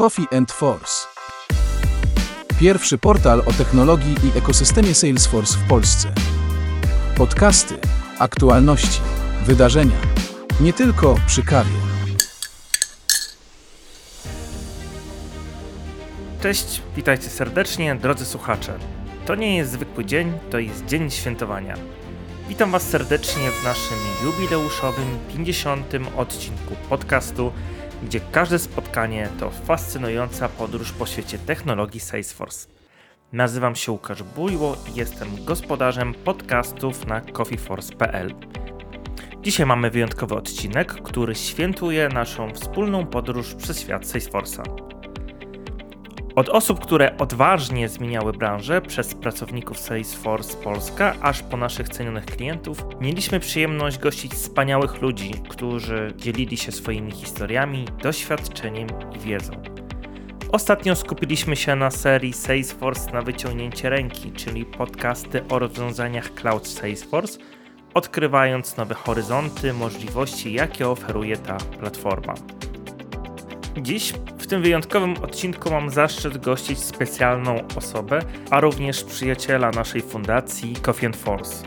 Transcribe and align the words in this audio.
Coffee 0.00 0.36
and 0.36 0.52
Force. 0.52 1.06
Pierwszy 2.60 2.98
portal 2.98 3.42
o 3.46 3.52
technologii 3.52 4.14
i 4.24 4.38
ekosystemie 4.38 4.94
Salesforce 4.94 5.58
w 5.58 5.68
Polsce. 5.68 6.12
Podcasty, 7.16 7.74
aktualności, 8.18 9.00
wydarzenia. 9.46 9.96
Nie 10.60 10.72
tylko 10.72 11.14
przy 11.26 11.42
kawie. 11.42 11.70
Cześć, 16.42 16.82
witajcie 16.96 17.28
serdecznie, 17.28 17.94
drodzy 17.94 18.24
słuchacze. 18.24 18.78
To 19.26 19.34
nie 19.34 19.56
jest 19.56 19.72
zwykły 19.72 20.04
dzień, 20.04 20.32
to 20.50 20.58
jest 20.58 20.86
dzień 20.86 21.10
świętowania. 21.10 21.74
Witam 22.48 22.70
Was 22.70 22.82
serdecznie 22.82 23.50
w 23.50 23.64
naszym 23.64 23.98
jubileuszowym 24.24 25.18
50. 25.28 25.92
odcinku 26.16 26.74
podcastu, 26.88 27.52
gdzie 28.02 28.20
każde 28.20 28.58
spotkanie 28.58 29.28
to 29.40 29.50
fascynująca 29.50 30.48
podróż 30.48 30.92
po 30.92 31.06
świecie 31.06 31.38
technologii 31.38 32.00
Salesforce. 32.00 32.68
Nazywam 33.32 33.76
się 33.76 33.92
Łukasz 33.92 34.22
Bujło 34.22 34.76
i 34.94 34.98
jestem 34.98 35.44
gospodarzem 35.44 36.14
podcastów 36.14 37.06
na 37.06 37.20
coffeeforce.pl. 37.20 38.34
Dzisiaj 39.42 39.66
mamy 39.66 39.90
wyjątkowy 39.90 40.34
odcinek, 40.34 40.92
który 41.02 41.34
świętuje 41.34 42.08
naszą 42.08 42.54
wspólną 42.54 43.06
podróż 43.06 43.54
przez 43.54 43.80
świat 43.80 44.02
Salesforce'a. 44.02 44.99
Od 46.40 46.48
osób, 46.48 46.80
które 46.80 47.16
odważnie 47.18 47.88
zmieniały 47.88 48.32
branżę, 48.32 48.82
przez 48.82 49.14
pracowników 49.14 49.78
Salesforce 49.78 50.56
Polska, 50.56 51.14
aż 51.22 51.42
po 51.42 51.56
naszych 51.56 51.88
cenionych 51.88 52.24
klientów, 52.26 52.86
mieliśmy 53.00 53.40
przyjemność 53.40 53.98
gościć 53.98 54.32
wspaniałych 54.32 55.02
ludzi, 55.02 55.30
którzy 55.48 56.12
dzielili 56.16 56.56
się 56.56 56.72
swoimi 56.72 57.12
historiami, 57.12 57.84
doświadczeniem 58.02 58.88
i 59.16 59.18
wiedzą. 59.18 59.52
Ostatnio 60.52 60.96
skupiliśmy 60.96 61.56
się 61.56 61.76
na 61.76 61.90
serii 61.90 62.32
Salesforce 62.32 63.12
na 63.12 63.22
wyciągnięcie 63.22 63.90
ręki, 63.90 64.32
czyli 64.32 64.64
podcasty 64.64 65.44
o 65.48 65.58
rozwiązaniach 65.58 66.34
cloud 66.34 66.68
Salesforce, 66.68 67.38
odkrywając 67.94 68.76
nowe 68.76 68.94
horyzonty, 68.94 69.72
możliwości, 69.72 70.52
jakie 70.52 70.88
oferuje 70.88 71.36
ta 71.36 71.56
platforma. 71.56 72.34
Dziś 73.76 74.12
tym 74.50 74.62
wyjątkowym 74.62 75.16
odcinku 75.22 75.70
mam 75.70 75.90
zaszczyt 75.90 76.38
gościć 76.38 76.78
specjalną 76.78 77.56
osobę, 77.76 78.22
a 78.50 78.60
również 78.60 79.04
przyjaciela 79.04 79.70
naszej 79.70 80.02
fundacji 80.02 80.76
Coffee 80.82 81.12
Force. 81.12 81.64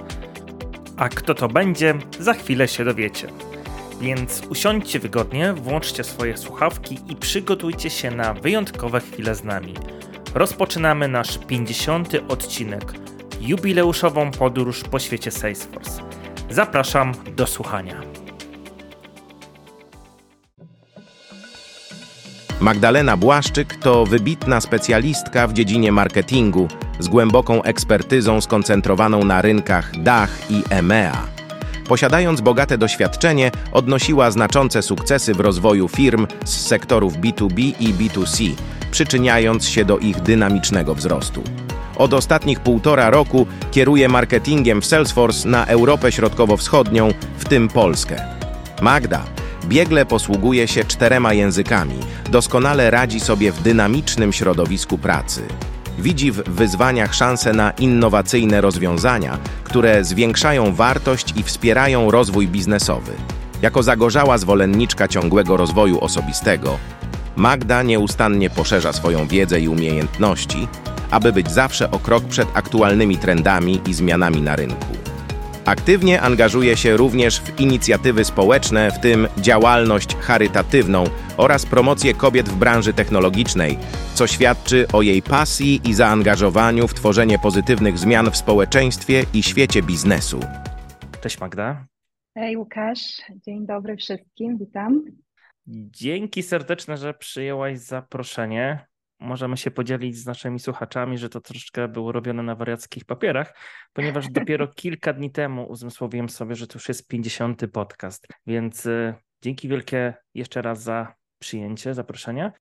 A 0.98 1.10
kto 1.10 1.34
to 1.34 1.48
będzie, 1.48 1.96
za 2.20 2.34
chwilę 2.34 2.68
się 2.68 2.86
dowiecie. 2.86 3.28
Więc 4.02 4.42
usiądźcie 4.50 5.00
wygodnie, 5.00 5.54
włączcie 5.54 6.04
swoje 6.04 6.38
słuchawki 6.38 7.00
i 7.08 7.16
przygotujcie 7.16 7.90
się 7.90 8.12
na 8.12 8.34
wyjątkowe 8.34 9.00
chwile 9.00 9.36
z 9.36 9.44
nami. 9.44 9.74
Rozpoczynamy 10.34 11.08
nasz 11.08 11.38
50. 11.38 12.10
odcinek, 12.28 12.94
jubileuszową 13.42 14.32
podróż 14.32 14.84
po 14.84 15.00
świecie 15.00 15.32
Salesforce. 15.32 16.02
Zapraszam 16.50 17.12
do 17.36 17.48
słuchania. 17.48 18.23
Magdalena 22.64 23.18
Błaszczyk 23.18 23.76
to 23.76 24.06
wybitna 24.06 24.62
specjalistka 24.62 25.48
w 25.48 25.54
dziedzinie 25.54 25.92
marketingu 25.92 26.68
z 27.00 27.08
głęboką 27.08 27.64
ekspertyzą 27.64 28.42
skoncentrowaną 28.42 29.24
na 29.24 29.42
rynkach 29.42 29.92
DACH 30.02 30.30
i 30.50 30.64
EMEA. 30.70 31.18
Posiadając 31.88 32.42
bogate 32.42 32.78
doświadczenie, 32.78 33.52
odnosiła 33.72 34.32
znaczące 34.32 34.82
sukcesy 34.82 35.34
w 35.34 35.40
rozwoju 35.40 35.88
firm 35.88 36.28
z 36.46 36.68
sektorów 36.68 37.18
B2B 37.18 37.74
i 37.80 37.94
B2C, 37.94 38.52
przyczyniając 38.92 39.68
się 39.68 39.86
do 39.86 39.98
ich 39.98 40.22
dynamicznego 40.22 40.96
wzrostu. 40.96 41.44
Od 41.96 42.14
ostatnich 42.14 42.60
półtora 42.60 43.10
roku 43.10 43.48
kieruje 43.72 44.10
marketingiem 44.10 44.82
w 44.82 44.86
Salesforce 44.86 45.50
na 45.50 45.66
Europę 45.66 46.12
Środkowo-Wschodnią, 46.12 47.14
w 47.38 47.46
tym 47.46 47.68
Polskę. 47.68 48.26
Magda 48.82 49.26
Biegle 49.66 50.06
posługuje 50.06 50.68
się 50.68 50.84
czterema 50.84 51.34
językami, 51.34 51.96
doskonale 52.30 52.92
radzi 52.92 53.20
sobie 53.20 53.52
w 53.52 53.62
dynamicznym 53.62 54.34
środowisku 54.34 54.98
pracy. 54.98 55.42
Widzi 56.00 56.32
w 56.32 56.36
wyzwaniach 56.36 57.14
szanse 57.14 57.54
na 57.54 57.72
innowacyjne 57.72 58.62
rozwiązania, 58.62 59.38
które 59.64 60.04
zwiększają 60.04 60.74
wartość 60.74 61.34
i 61.36 61.44
wspierają 61.44 62.12
rozwój 62.12 62.48
biznesowy. 62.48 63.12
Jako 63.62 63.84
zagorzała 63.84 64.38
zwolenniczka 64.38 65.08
ciągłego 65.08 65.58
rozwoju 65.58 66.00
osobistego, 66.00 66.78
Magda 67.36 67.84
nieustannie 67.84 68.50
poszerza 68.50 68.94
swoją 68.94 69.28
wiedzę 69.28 69.60
i 69.60 69.68
umiejętności, 69.68 70.68
aby 71.12 71.34
być 71.34 71.52
zawsze 71.52 71.92
o 71.92 72.00
krok 72.00 72.24
przed 72.24 72.48
aktualnymi 72.54 73.18
trendami 73.18 73.82
i 73.88 73.94
zmianami 73.94 74.42
na 74.42 74.56
rynku. 74.56 75.13
Aktywnie 75.66 76.22
angażuje 76.22 76.78
się 76.78 76.98
również 76.98 77.42
w 77.42 77.60
inicjatywy 77.60 78.26
społeczne, 78.26 78.92
w 78.92 79.00
tym 79.00 79.28
działalność 79.38 80.16
charytatywną 80.16 81.04
oraz 81.38 81.66
promocję 81.66 82.14
kobiet 82.14 82.50
w 82.50 82.56
branży 82.56 82.94
technologicznej, 82.94 83.78
co 84.14 84.28
świadczy 84.28 84.88
o 84.94 85.02
jej 85.02 85.22
pasji 85.22 85.82
i 85.86 85.94
zaangażowaniu 85.94 86.88
w 86.88 86.94
tworzenie 86.94 87.40
pozytywnych 87.40 87.98
zmian 87.98 88.32
w 88.32 88.38
społeczeństwie 88.38 89.26
i 89.34 89.44
świecie 89.44 89.82
biznesu. 89.82 90.40
Cześć 91.22 91.40
Magda. 91.40 91.86
Hej 92.36 92.58
Łukasz, 92.58 93.22
dzień 93.46 93.66
dobry 93.66 93.98
wszystkim, 93.98 94.58
witam. 94.58 95.02
Dzięki 95.68 96.44
serdeczne, 96.44 96.98
że 96.98 97.14
przyjęłaś 97.14 97.80
zaproszenie 97.80 98.86
możemy 99.24 99.58
się 99.58 99.72
podzielić 99.72 100.18
z 100.18 100.26
naszymi 100.26 100.60
słuchaczami, 100.60 101.18
że 101.18 101.30
to 101.30 101.42
troszeczkę 101.42 101.88
było 101.88 102.12
robione 102.12 102.44
na 102.44 102.56
wariackich 102.56 103.06
papierach, 103.06 103.58
ponieważ 103.94 104.28
dopiero 104.32 104.68
kilka 104.68 105.14
dni 105.14 105.32
temu 105.32 105.66
uzmysłowiłem 105.70 106.30
sobie, 106.30 106.56
że 106.56 106.68
to 106.68 106.74
już 106.74 106.88
jest 106.88 107.08
50. 107.08 107.62
podcast. 107.74 108.28
Więc 108.48 108.86
y, 108.86 109.14
dzięki 109.42 109.68
wielkie 109.68 110.14
jeszcze 110.34 110.62
raz 110.62 110.84
za 110.84 111.14
przyjęcie 111.40 111.94
zaproszenia. 111.94 112.52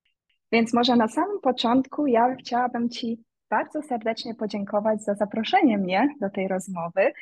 Więc 0.52 0.74
może 0.74 0.96
na 0.96 1.08
samym 1.08 1.40
początku 1.40 2.06
ja 2.06 2.34
chciałabym 2.34 2.88
Ci 2.88 3.24
bardzo 3.50 3.82
serdecznie 3.82 4.34
podziękować 4.34 5.04
za 5.04 5.14
zaproszenie 5.14 5.78
mnie 5.78 6.08
do 6.20 6.30
tej 6.30 6.48
rozmowy. 6.48 7.12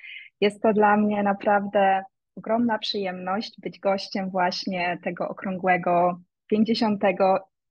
Jest 0.41 0.63
to 0.63 0.73
dla 0.73 0.97
mnie 0.97 1.23
naprawdę 1.23 2.03
ogromna 2.37 2.79
przyjemność 2.79 3.61
być 3.61 3.81
gościem 3.81 4.31
właśnie 4.31 4.99
tego 5.03 5.29
okrągłego 5.29 6.21
50 6.47 7.01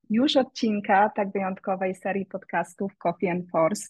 już 0.09 0.36
odcinka 0.36 1.09
tak 1.16 1.31
wyjątkowej 1.31 1.96
serii 1.96 2.25
podcastów 2.25 2.97
Coffee 2.97 3.30
and 3.30 3.50
Force, 3.52 3.88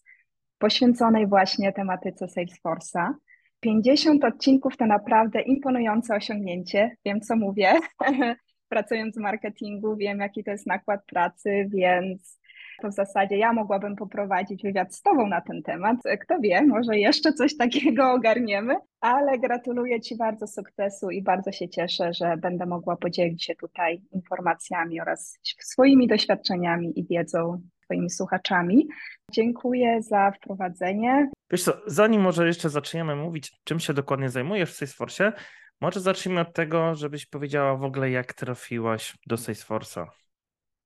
poświęconej 0.57 1.27
właśnie 1.27 1.73
tematyce 1.73 2.25
Salesforce'a. 2.25 3.13
50 3.59 4.23
odcinków 4.23 4.77
to 4.77 4.85
naprawdę 4.85 5.41
imponujące 5.41 6.15
osiągnięcie. 6.15 6.95
Wiem, 7.05 7.21
co 7.21 7.35
mówię. 7.35 7.73
Pracując 8.69 9.15
w 9.15 9.21
marketingu, 9.21 9.95
wiem, 9.95 10.19
jaki 10.19 10.43
to 10.43 10.51
jest 10.51 10.67
nakład 10.67 11.05
pracy, 11.05 11.65
więc 11.69 12.39
to 12.81 12.89
w 12.89 12.93
zasadzie 12.93 13.37
ja 13.37 13.53
mogłabym 13.53 13.95
poprowadzić 13.95 14.63
wywiad 14.63 14.95
z 14.95 15.01
Tobą 15.01 15.27
na 15.27 15.41
ten 15.41 15.63
temat. 15.63 15.97
Kto 16.21 16.39
wie, 16.39 16.65
może 16.65 16.97
jeszcze 16.97 17.33
coś 17.33 17.57
takiego 17.57 18.11
ogarniemy, 18.17 18.75
ale 19.01 19.39
gratuluję 19.39 20.01
Ci 20.01 20.17
bardzo 20.17 20.47
sukcesu 20.47 21.09
i 21.09 21.21
bardzo 21.21 21.51
się 21.51 21.69
cieszę, 21.69 22.13
że 22.13 22.37
będę 22.37 22.65
mogła 22.65 22.97
podzielić 22.97 23.43
się 23.43 23.55
tutaj 23.55 24.01
informacjami 24.11 25.01
oraz 25.01 25.39
swoimi 25.59 26.07
doświadczeniami 26.07 26.99
i 26.99 27.05
wiedzą 27.07 27.61
Twoimi 27.83 28.09
słuchaczami. 28.09 28.87
Dziękuję 29.31 30.01
za 30.01 30.31
wprowadzenie. 30.31 31.29
Wiesz 31.51 31.63
co, 31.63 31.73
zanim 31.87 32.21
może 32.21 32.47
jeszcze 32.47 32.69
zaczniemy 32.69 33.15
mówić, 33.15 33.51
czym 33.63 33.79
się 33.79 33.93
dokładnie 33.93 34.29
zajmujesz 34.29 34.73
w 34.73 34.75
Salesforce, 34.75 35.33
może 35.81 35.99
zacznijmy 35.99 36.41
od 36.41 36.53
tego, 36.53 36.95
żebyś 36.95 37.25
powiedziała 37.25 37.75
w 37.75 37.83
ogóle, 37.83 38.09
jak 38.09 38.33
trafiłaś 38.33 39.17
do 39.25 39.35
Salesforce'a. 39.35 40.05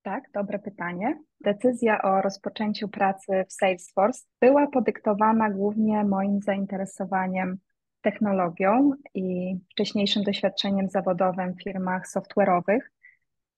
Tak, 0.03 0.23
dobre 0.33 0.59
pytanie. 0.59 1.19
Decyzja 1.41 2.01
o 2.01 2.21
rozpoczęciu 2.21 2.87
pracy 2.87 3.45
w 3.49 3.53
Salesforce 3.53 4.25
była 4.41 4.67
podyktowana 4.67 5.49
głównie 5.49 6.03
moim 6.03 6.41
zainteresowaniem 6.41 7.57
technologią 8.01 8.91
i 9.13 9.55
wcześniejszym 9.71 10.23
doświadczeniem 10.23 10.89
zawodowym 10.89 11.53
w 11.53 11.63
firmach 11.63 12.03
software'owych. 12.07 12.79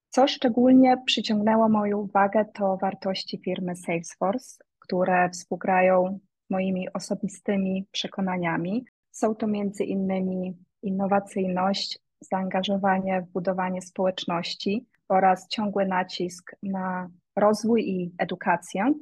Co 0.09 0.27
szczególnie 0.27 0.97
przyciągnęło 1.06 1.69
moją 1.69 1.97
uwagę, 1.97 2.45
to 2.53 2.77
wartości 2.77 3.38
firmy 3.38 3.75
Salesforce, 3.75 4.63
które 4.80 5.30
współgrają 5.30 6.19
moimi 6.50 6.94
osobistymi 6.94 7.88
przekonaniami. 7.91 8.86
Są 9.12 9.36
to 9.36 9.48
między 9.48 9.83
innymi 9.83 10.57
innowacyjność, 10.81 12.00
zaangażowanie 12.21 13.21
w 13.21 13.31
budowanie 13.31 13.81
społeczności, 13.81 14.86
oraz 15.10 15.48
ciągły 15.48 15.86
nacisk 15.86 16.56
na 16.63 17.10
rozwój 17.36 17.90
i 17.90 18.16
edukację. 18.18 18.94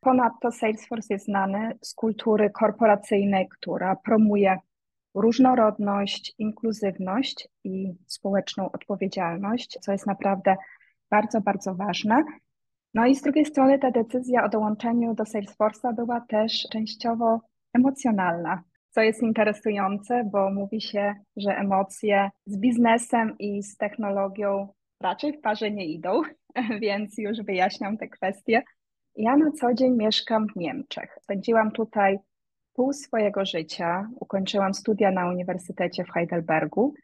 Ponadto 0.00 0.52
Salesforce 0.52 1.14
jest 1.14 1.24
znany 1.24 1.78
z 1.80 1.94
kultury 1.94 2.50
korporacyjnej, 2.50 3.48
która 3.48 3.96
promuje 3.96 4.58
różnorodność, 5.14 6.34
inkluzywność 6.38 7.48
i 7.64 7.94
społeczną 8.06 8.72
odpowiedzialność, 8.72 9.78
co 9.80 9.92
jest 9.92 10.06
naprawdę 10.06 10.56
bardzo, 11.10 11.40
bardzo 11.40 11.74
ważne. 11.74 12.24
No 12.94 13.06
i 13.06 13.14
z 13.14 13.22
drugiej 13.22 13.46
strony 13.46 13.78
ta 13.78 13.90
decyzja 13.90 14.44
o 14.44 14.48
dołączeniu 14.48 15.14
do 15.14 15.24
Salesforce'a 15.24 15.94
była 15.94 16.20
też 16.20 16.66
częściowo 16.72 17.40
emocjonalna, 17.72 18.62
co 18.90 19.00
jest 19.00 19.22
interesujące, 19.22 20.24
bo 20.32 20.50
mówi 20.50 20.80
się, 20.80 21.14
że 21.36 21.56
emocje 21.56 22.30
z 22.46 22.58
biznesem 22.58 23.38
i 23.38 23.62
z 23.62 23.76
technologią 23.76 24.68
raczej 25.00 25.32
w 25.32 25.40
parze 25.40 25.70
nie 25.70 25.86
idą, 25.86 26.22
więc 26.82 27.18
już 27.18 27.42
wyjaśniam 27.42 27.96
te 27.96 28.08
kwestie. 28.08 28.62
Ja 29.16 29.36
na 29.36 29.50
co 29.50 29.74
dzień 29.74 29.96
mieszkam 29.96 30.46
w 30.48 30.56
Niemczech. 30.56 31.18
Spędziłam 31.22 31.70
tutaj 31.70 32.18
pół 32.72 32.92
swojego 32.92 33.44
życia. 33.44 34.08
Ukończyłam 34.20 34.74
studia 34.74 35.10
na 35.10 35.28
Uniwersytecie 35.28 36.04
w 36.04 36.10
Heidelbergu 36.10 36.94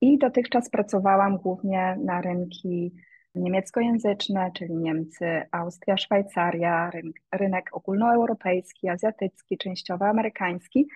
i 0.00 0.18
dotychczas 0.18 0.70
pracowałam 0.70 1.36
głównie 1.36 1.96
na 2.04 2.20
rynki 2.20 2.94
niemieckojęzyczne, 3.34 4.50
czyli 4.54 4.76
Niemcy, 4.76 5.42
Austria, 5.52 5.96
Szwajcaria, 5.96 6.90
rynek, 6.90 7.16
rynek 7.32 7.70
ogólnoeuropejski, 7.72 8.88
azjatycki, 8.88 9.58
częściowo 9.58 10.06
amerykański. 10.06 10.88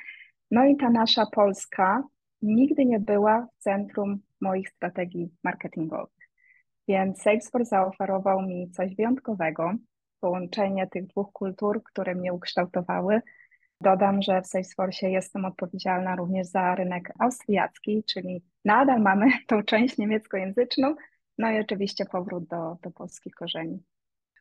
No 0.51 0.65
i 0.65 0.77
ta 0.77 0.91
nasza 0.91 1.27
Polska 1.27 2.03
nigdy 2.43 2.85
nie 2.85 3.01
była 3.01 3.47
w 3.47 3.63
centrum 3.63 4.21
moich 4.41 4.69
strategii 4.69 5.31
marketingowych. 5.45 6.22
Więc 6.93 7.23
Salesforce 7.23 7.69
zaoferował 7.69 8.43
mi 8.43 8.71
coś 8.71 8.97
wyjątkowego, 8.97 9.75
połączenie 10.21 10.87
tych 10.87 11.07
dwóch 11.07 11.33
kultur, 11.33 11.83
które 11.83 12.15
mnie 12.15 12.33
ukształtowały. 12.33 13.21
Dodam, 13.81 14.23
że 14.23 14.43
w 14.43 14.47
Salesforce 14.47 15.11
jestem 15.11 15.45
odpowiedzialna 15.45 16.17
również 16.17 16.47
za 16.47 16.75
rynek 16.75 17.13
austriacki, 17.19 18.05
czyli 18.05 18.43
nadal 18.65 19.01
mamy 19.01 19.27
tą 19.49 19.63
część 19.63 19.99
niemieckojęzyczną, 19.99 20.95
no 21.39 21.51
i 21.51 21.61
oczywiście 21.61 22.05
powrót 22.05 22.45
do, 22.47 22.77
do 22.83 22.91
polskich 22.91 23.35
korzeni. 23.35 23.83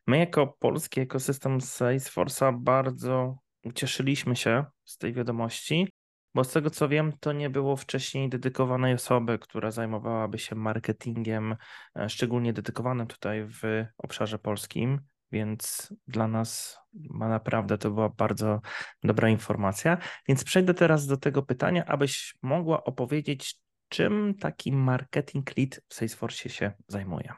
My 0.06 0.18
jako 0.18 0.46
polski 0.46 1.00
ekosystem 1.00 1.58
Salesforce'a 1.58 2.58
bardzo 2.58 3.38
ucieszyliśmy 3.64 4.36
się 4.36 4.64
z 4.84 4.98
tej 4.98 5.12
wiadomości, 5.12 5.88
bo 6.34 6.44
z 6.44 6.52
tego 6.52 6.70
co 6.70 6.88
wiem, 6.88 7.12
to 7.20 7.32
nie 7.32 7.50
było 7.50 7.76
wcześniej 7.76 8.28
dedykowanej 8.28 8.94
osoby, 8.94 9.38
która 9.38 9.70
zajmowałaby 9.70 10.38
się 10.38 10.54
marketingiem, 10.54 11.56
e, 11.96 12.08
szczególnie 12.08 12.52
dedykowanym 12.52 13.06
tutaj 13.06 13.44
w 13.44 13.62
obszarze 13.98 14.38
polskim, 14.38 15.00
więc 15.32 15.92
dla 16.08 16.28
nas 16.28 16.78
ma 16.92 17.28
naprawdę 17.28 17.78
to 17.78 17.90
była 17.90 18.08
bardzo 18.08 18.60
dobra 19.02 19.28
informacja. 19.28 19.98
Więc 20.28 20.44
przejdę 20.44 20.74
teraz 20.74 21.06
do 21.06 21.16
tego 21.16 21.42
pytania, 21.42 21.84
abyś 21.86 22.34
mogła 22.42 22.84
opowiedzieć, 22.84 23.58
czym 23.88 24.34
taki 24.40 24.72
marketing 24.72 25.56
lead 25.56 25.80
w 25.88 25.94
Salesforce 25.94 26.48
się 26.48 26.72
zajmuje. 26.88 27.32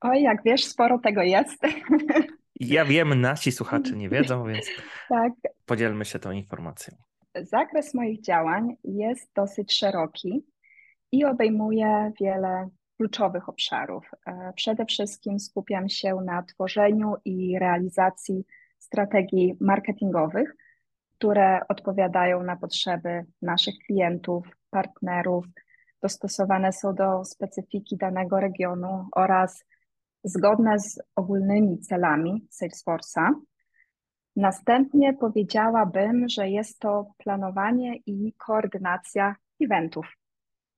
Oj, 0.00 0.22
jak 0.22 0.42
wiesz, 0.44 0.64
sporo 0.64 0.98
tego 0.98 1.22
jest. 1.22 1.62
Ja 2.60 2.84
wiem, 2.84 3.20
nasi 3.20 3.52
słuchacze 3.52 3.92
nie 3.96 4.08
wiedzą, 4.14 4.46
więc 4.46 4.66
tak. 5.08 5.32
podzielmy 5.66 6.04
się 6.04 6.18
tą 6.18 6.30
informacją. 6.30 6.96
Zakres 7.42 7.94
moich 7.94 8.20
działań 8.20 8.76
jest 8.84 9.30
dosyć 9.34 9.78
szeroki 9.78 10.46
i 11.12 11.24
obejmuje 11.24 12.12
wiele 12.20 12.68
kluczowych 12.96 13.48
obszarów. 13.48 14.10
E, 14.26 14.52
przede 14.56 14.84
wszystkim 14.86 15.38
skupiam 15.40 15.88
się 15.88 16.14
na 16.14 16.42
tworzeniu 16.42 17.14
i 17.24 17.58
realizacji 17.58 18.44
strategii 18.78 19.56
marketingowych, 19.60 20.56
które 21.18 21.60
odpowiadają 21.68 22.42
na 22.42 22.56
potrzeby 22.56 23.24
naszych 23.42 23.74
klientów, 23.86 24.46
partnerów, 24.70 25.46
dostosowane 26.02 26.72
są 26.72 26.94
do 26.94 27.24
specyfiki 27.24 27.96
danego 27.96 28.40
regionu 28.40 29.08
oraz 29.16 29.64
zgodne 30.24 30.78
z 30.78 31.00
ogólnymi 31.16 31.78
celami 31.78 32.48
Salesforce'a. 32.50 33.30
Następnie 34.36 35.12
powiedziałabym, 35.12 36.28
że 36.28 36.48
jest 36.48 36.78
to 36.78 37.12
planowanie 37.18 37.96
i 38.06 38.32
koordynacja 38.32 39.36
eventów, 39.60 40.06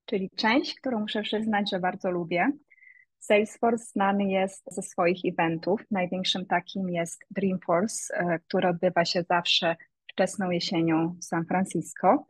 czyli 0.05 0.31
część, 0.31 0.75
którą 0.81 1.01
muszę 1.01 1.23
przyznać, 1.23 1.71
że 1.71 1.81
bardzo 1.81 2.11
lubię. 2.11 2.51
Salesforce 3.19 3.85
znany 3.85 4.25
jest 4.25 4.75
ze 4.75 4.83
swoich 4.83 5.21
eventów. 5.25 5.81
Największym 5.91 6.47
takim 6.47 6.91
jest 6.91 7.25
Dreamforce, 7.31 8.15
e, 8.15 8.39
który 8.39 8.69
odbywa 8.69 9.05
się 9.05 9.23
zawsze 9.23 9.77
wczesną 10.13 10.51
jesienią 10.51 11.17
w 11.21 11.25
San 11.25 11.45
Francisco. 11.47 12.27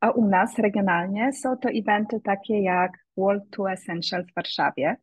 A 0.00 0.10
u 0.10 0.28
nas 0.28 0.58
regionalnie 0.58 1.32
są 1.32 1.56
to 1.56 1.68
eventy 1.68 2.20
takie 2.20 2.62
jak 2.62 2.92
World 3.16 3.50
Tour 3.50 3.70
Essentials 3.70 4.26
w 4.30 4.34
Warszawie. 4.34 4.96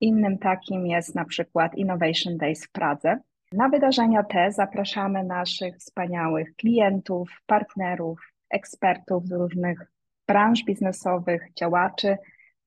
Innym 0.00 0.38
takim 0.38 0.86
jest 0.86 1.14
na 1.14 1.24
przykład 1.24 1.74
Innovation 1.74 2.36
Days 2.36 2.66
w 2.66 2.70
Pradze. 2.72 3.18
Na 3.52 3.68
wydarzenia 3.68 4.22
te 4.22 4.52
zapraszamy 4.52 5.24
naszych 5.24 5.76
wspaniałych 5.76 6.56
klientów, 6.56 7.30
partnerów, 7.46 8.32
ekspertów 8.50 9.26
z 9.26 9.32
różnych 9.32 9.92
branż 10.26 10.64
biznesowych, 10.64 11.54
działaczy, 11.54 12.16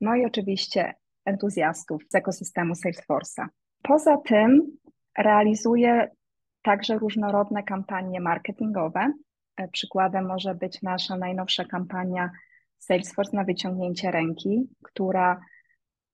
no 0.01 0.15
i 0.15 0.25
oczywiście 0.25 0.93
entuzjastów 1.25 2.03
z 2.09 2.15
ekosystemu 2.15 2.73
Salesforce'a. 2.73 3.47
Poza 3.81 4.17
tym 4.17 4.77
realizuję 5.17 6.09
także 6.61 6.97
różnorodne 6.97 7.63
kampanie 7.63 8.21
marketingowe, 8.21 9.13
E, 9.59 9.67
przykładem 9.67 10.25
może 10.25 10.55
być 10.55 10.81
nasza 10.81 11.17
najnowsza 11.17 11.65
kampania 11.65 12.31
Salesforce 12.77 13.37
na 13.37 13.43
wyciągnięcie 13.43 14.11
ręki, 14.11 14.69
która 14.83 15.41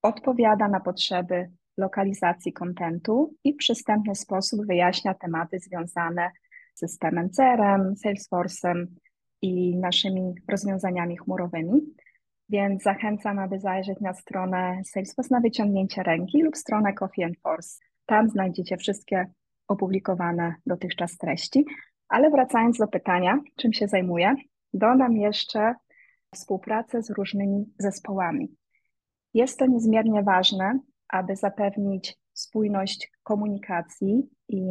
odpowiada 0.01 0.67
na 0.67 0.79
potrzeby 0.79 1.49
lokalizacji 1.77 2.53
kontentu 2.53 3.35
i 3.43 3.53
w 3.53 3.57
przystępny 3.57 4.15
sposób 4.15 4.65
wyjaśnia 4.67 5.13
tematy 5.13 5.59
związane 5.59 6.31
z 6.73 6.79
systemem 6.79 7.29
CRM, 7.29 7.93
Salesforce'em 8.05 8.85
i 9.41 9.77
naszymi 9.77 10.33
rozwiązaniami 10.47 11.17
chmurowymi. 11.17 11.81
Więc 12.49 12.83
zachęcam, 12.83 13.39
aby 13.39 13.59
zajrzeć 13.59 13.99
na 14.01 14.13
stronę 14.13 14.81
Salesforce 14.85 15.35
na 15.35 15.41
wyciągnięcie 15.41 16.03
ręki 16.03 16.43
lub 16.43 16.57
stronę 16.57 16.93
Coffee 16.93 17.23
and 17.23 17.39
Force. 17.39 17.79
Tam 18.05 18.29
znajdziecie 18.29 18.77
wszystkie 18.77 19.25
opublikowane 19.67 20.55
dotychczas 20.65 21.17
treści. 21.17 21.65
Ale 22.07 22.29
wracając 22.29 22.77
do 22.77 22.87
pytania, 22.87 23.39
czym 23.55 23.73
się 23.73 23.87
zajmuję, 23.87 24.35
dodam 24.73 25.17
jeszcze 25.17 25.75
współpracę 26.35 27.03
z 27.03 27.09
różnymi 27.09 27.65
zespołami. 27.79 28.55
Jest 29.33 29.59
to 29.59 29.65
niezmiernie 29.65 30.23
ważne, 30.23 30.79
aby 31.09 31.35
zapewnić 31.35 32.17
spójność 32.33 33.11
komunikacji 33.23 34.29
i 34.49 34.61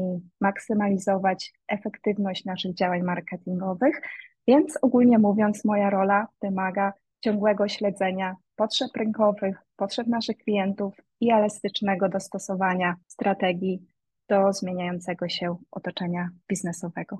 maksymalizować 0.41 1.53
efektywność 1.69 2.45
naszych 2.45 2.75
działań 2.75 3.03
marketingowych, 3.03 4.01
więc 4.49 4.79
ogólnie 4.83 5.19
mówiąc, 5.19 5.65
moja 5.65 5.91
rola 5.91 6.29
wymaga 6.43 6.93
ciągłego 7.21 7.69
śledzenia 7.69 8.37
potrzeb 8.57 8.89
rynkowych, 8.97 9.57
potrzeb 9.77 10.07
naszych 10.07 10.37
klientów 10.37 10.95
i 11.21 11.31
elastycznego 11.33 12.09
dostosowania 12.09 12.97
strategii 13.07 13.83
do 14.29 14.53
zmieniającego 14.53 15.29
się 15.29 15.57
otoczenia 15.71 16.29
biznesowego. 16.49 17.19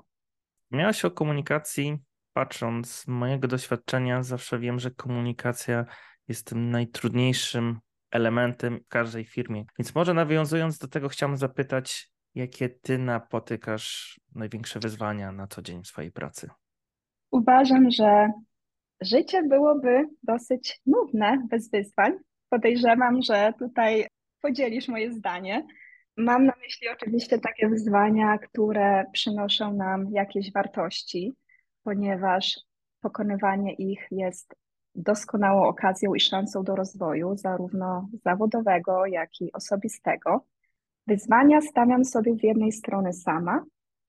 Miałaś 0.71 1.05
o 1.05 1.11
komunikacji, 1.11 1.97
patrząc 2.33 2.91
z 2.91 3.07
mojego 3.07 3.47
doświadczenia, 3.47 4.23
zawsze 4.23 4.59
wiem, 4.59 4.79
że 4.79 4.91
komunikacja 4.91 5.85
jest 6.27 6.47
tym 6.47 6.71
najtrudniejszym 6.71 7.79
elementem 8.11 8.79
każdej 8.87 9.25
firmie. 9.25 9.65
Więc 9.79 9.95
może 9.95 10.13
nawiązując 10.13 10.77
do 10.77 10.87
tego, 10.87 11.09
chciałam 11.09 11.37
zapytać, 11.37 12.09
jakie 12.35 12.69
ty 12.69 12.97
napotykasz 12.97 14.19
największe 14.35 14.79
wyzwania 14.79 15.31
na 15.31 15.47
co 15.47 15.61
dzień 15.61 15.83
w 15.83 15.87
swojej 15.87 16.11
pracy? 16.11 16.49
Uważam, 17.31 17.91
że 17.91 18.31
życie 19.01 19.43
byłoby 19.43 20.05
dosyć 20.23 20.81
nudne 20.85 21.47
bez 21.49 21.71
wyzwań. 21.71 22.13
Podejrzewam, 22.49 23.21
że 23.21 23.53
tutaj 23.59 24.07
podzielisz 24.41 24.87
moje 24.87 25.11
zdanie. 25.11 25.67
Mam 26.17 26.45
na 26.45 26.53
myśli 26.63 26.89
oczywiście 26.89 27.39
takie 27.39 27.69
wyzwania, 27.69 28.37
które 28.37 29.05
przynoszą 29.13 29.73
nam 29.73 30.11
jakieś 30.11 30.51
wartości, 30.53 31.33
ponieważ 31.83 32.59
pokonywanie 33.01 33.73
ich 33.73 34.07
jest 34.11 34.55
doskonałą 34.95 35.67
okazją 35.67 36.15
i 36.15 36.19
szansą 36.19 36.63
do 36.63 36.75
rozwoju, 36.75 37.37
zarówno 37.37 38.09
zawodowego, 38.25 39.05
jak 39.05 39.41
i 39.41 39.51
osobistego. 39.53 40.45
Wyzwania 41.07 41.61
stawiam 41.61 42.05
sobie 42.05 42.35
z 42.35 42.43
jednej 42.43 42.71
strony 42.71 43.13
sama, 43.13 43.63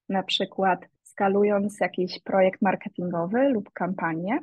na 0.08 0.22
przykład 0.22 0.86
skalując 1.02 1.80
jakiś 1.80 2.20
projekt 2.20 2.62
marketingowy 2.62 3.48
lub 3.48 3.70
kampanię, 3.72 4.38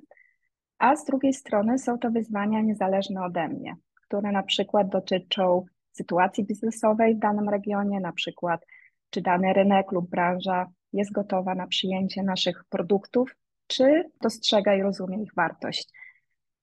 a 0.80 0.96
z 0.96 1.06
drugiej 1.06 1.34
strony 1.34 1.80
są 1.80 1.98
to 1.98 2.12
wyzwania 2.12 2.62
niezależne 2.62 3.24
ode 3.24 3.48
mnie, 3.48 3.76
które 4.08 4.32
na 4.32 4.44
przykład 4.44 4.90
dotyczą 4.90 5.66
sytuacji 5.92 6.44
biznesowej 6.44 7.16
w 7.16 7.20
danym 7.20 7.50
regionie, 7.50 8.00
na 8.00 8.12
przykład 8.12 8.66
czy 9.10 9.22
dany 9.22 9.54
rynek 9.54 9.92
lub 9.92 10.10
branża 10.10 10.68
jest 10.94 11.12
gotowa 11.12 11.56
na 11.56 11.68
przyjęcie 11.68 12.24
naszych 12.24 12.64
produktów, 12.70 13.36
czy 13.68 14.12
dostrzega 14.22 14.76
i 14.76 14.82
rozumie 14.82 15.24
ich 15.24 15.34
wartość. 15.36 16.03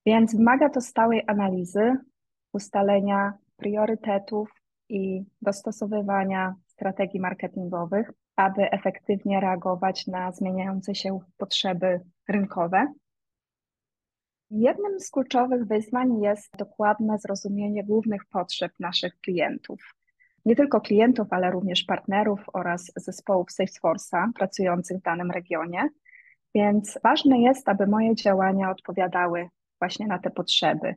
Więc 0.05 0.35
wymaga 0.35 0.69
to 0.69 0.81
stałej 0.81 1.23
analizy, 1.27 1.97
ustalenia 2.53 3.33
priorytetów 3.57 4.49
i 4.89 5.23
dostosowywania 5.41 6.55
strategii 6.67 7.19
marketingowych, 7.19 8.11
aby 8.35 8.71
efektywnie 8.71 9.39
reagować 9.39 10.07
na 10.07 10.31
zmieniające 10.31 10.95
się 10.95 11.19
potrzeby 11.37 12.01
rynkowe. 12.29 12.93
Jednym 14.49 14.99
z 14.99 15.11
kluczowych 15.11 15.65
wyzwań 15.65 16.21
jest 16.21 16.57
dokładne 16.57 17.17
zrozumienie 17.17 17.83
głównych 17.83 18.25
potrzeb 18.25 18.71
naszych 18.79 19.19
klientów. 19.19 19.95
Nie 20.45 20.55
tylko 20.55 20.81
klientów, 20.81 21.27
ale 21.29 21.51
również 21.51 21.83
partnerów 21.83 22.39
oraz 22.53 22.91
zespołów 22.95 23.47
Salesforce'a 23.49 24.27
pracujących 24.35 24.97
w 24.97 25.01
danym 25.01 25.31
regionie. 25.31 25.89
Więc 26.55 26.99
ważne 27.03 27.39
jest, 27.41 27.69
aby 27.69 27.87
moje 27.87 28.15
działania 28.15 28.71
odpowiadały 28.71 29.49
właśnie 29.81 30.07
na 30.07 30.19
te 30.19 30.29
potrzeby. 30.29 30.95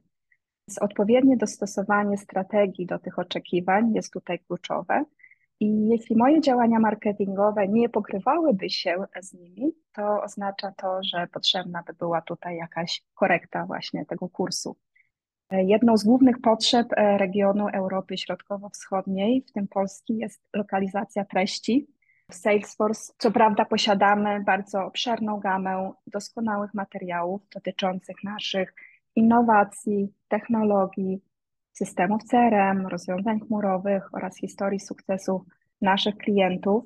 Więc 0.69 0.79
odpowiednie 0.81 1.37
dostosowanie 1.37 2.19
strategii 2.19 2.87
do 2.87 2.99
tych 2.99 3.19
oczekiwań 3.19 3.93
jest 3.95 4.13
tutaj 4.13 4.39
kluczowe. 4.39 5.05
I 5.61 5.89
jeśli 5.89 6.17
moje 6.17 6.41
działania 6.41 6.79
marketingowe 6.79 7.69
nie 7.69 7.89
pokrywałyby 7.89 8.71
się 8.71 8.97
z 9.23 9.35
nimi, 9.35 9.73
to 9.93 10.23
oznacza 10.23 10.73
to, 10.77 11.01
że 11.03 11.27
potrzebna 11.27 11.83
by 11.87 11.93
była 11.93 12.23
tutaj 12.23 12.57
jakaś 12.57 13.03
korekta 13.15 13.67
właśnie 13.67 14.07
tego 14.07 14.29
kursu. 14.29 14.77
Jedną 15.51 15.97
z 15.97 16.05
głównych 16.05 16.41
potrzeb 16.41 16.87
e, 16.97 17.19
regionu 17.19 17.69
Europy 17.69 18.19
Środkowo-Wschodniej, 18.19 19.45
w 19.49 19.53
tym 19.53 19.69
Polski, 19.69 20.17
jest 20.17 20.43
lokalizacja 20.55 21.25
treści. 21.25 21.87
W 22.31 22.35
Salesforce, 22.35 23.13
co 23.19 23.31
prawda, 23.31 23.65
posiadamy 23.65 24.41
bardzo 24.45 24.85
obszerną 24.85 25.41
gamę 25.41 25.93
doskonałych 26.07 26.75
materiałów 26.75 27.43
dotyczących 27.55 28.17
naszych 28.25 28.75
innowacji, 29.17 30.13
technologii, 30.29 31.21
systemów 31.73 32.25
CRM, 32.25 32.87
rozwiązań 32.87 33.41
chmurowych 33.41 34.15
oraz 34.15 34.37
historii 34.37 34.81
sukcesu 34.81 35.45
naszych 35.81 36.17
klientów. 36.17 36.85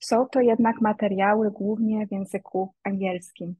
Są 0.00 0.26
to 0.26 0.40
jednak 0.40 0.80
materiały 0.80 1.50
głównie 1.50 2.06
w 2.06 2.12
języku 2.12 2.74
angielskim. 2.84 3.54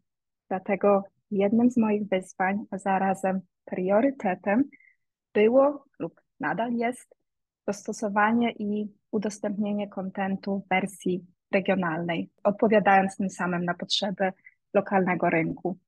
Dlatego 0.48 1.04
jednym 1.30 1.70
z 1.70 1.76
moich 1.76 2.08
wyzwań, 2.08 2.64
a 2.70 2.78
zarazem 2.78 3.40
priorytetem 3.64 4.64
było 5.34 5.84
lub 5.98 6.20
nadal 6.40 6.72
jest 6.72 7.17
dostosowanie 7.68 8.52
i 8.52 8.88
udostępnienie 9.10 9.88
kontentu 9.88 10.62
w 10.66 10.68
wersji 10.68 11.24
regionalnej, 11.54 12.30
odpowiadając 12.44 13.16
tym 13.16 13.30
samym 13.30 13.64
na 13.64 13.74
potrzeby 13.74 14.32
lokalnego 14.74 15.30
rynku. 15.30 15.78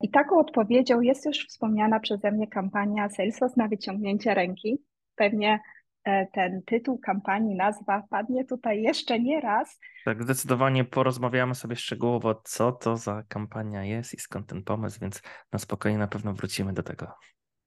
I 0.00 0.10
taką 0.10 0.38
odpowiedzią 0.38 1.00
jest 1.00 1.26
już 1.26 1.46
wspomniana 1.46 2.00
przeze 2.00 2.32
mnie 2.32 2.46
kampania 2.46 3.08
Salesforce 3.08 3.54
na 3.56 3.68
wyciągnięcie 3.68 4.34
ręki. 4.34 4.78
Pewnie 5.14 5.60
e, 6.04 6.26
ten 6.26 6.62
tytuł 6.66 6.98
kampanii, 6.98 7.56
nazwa 7.56 8.02
padnie 8.10 8.44
tutaj 8.44 8.82
jeszcze 8.82 9.20
nie 9.20 9.40
raz. 9.40 9.78
Tak, 10.04 10.22
zdecydowanie 10.22 10.84
porozmawiamy 10.84 11.54
sobie 11.54 11.76
szczegółowo, 11.76 12.40
co 12.44 12.72
to 12.72 12.96
za 12.96 13.22
kampania 13.28 13.84
jest 13.84 14.14
i 14.14 14.20
skąd 14.20 14.46
ten 14.46 14.62
pomysł, 14.62 15.00
więc 15.00 15.22
na 15.52 15.58
spokojnie 15.58 15.98
na 15.98 16.08
pewno 16.08 16.32
wrócimy 16.32 16.72
do 16.72 16.82
tego. 16.82 17.12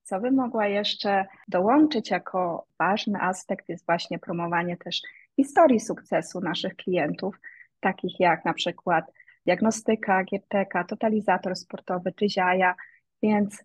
Co 0.03 0.19
by 0.19 0.31
mogła 0.31 0.67
jeszcze 0.67 1.25
dołączyć 1.47 2.11
jako 2.11 2.65
ważny 2.79 3.21
aspekt 3.21 3.69
jest 3.69 3.85
właśnie 3.85 4.19
promowanie 4.19 4.77
też 4.77 5.01
historii 5.35 5.79
sukcesu 5.79 6.39
naszych 6.39 6.75
klientów, 6.75 7.39
takich 7.79 8.19
jak 8.19 8.45
na 8.45 8.53
przykład 8.53 9.11
diagnostyka, 9.45 10.23
GPTK, 10.23 10.83
totalizator 10.83 11.55
sportowy 11.55 12.11
czy 12.11 12.29
ZIAJA. 12.29 12.75
Więc 13.23 13.63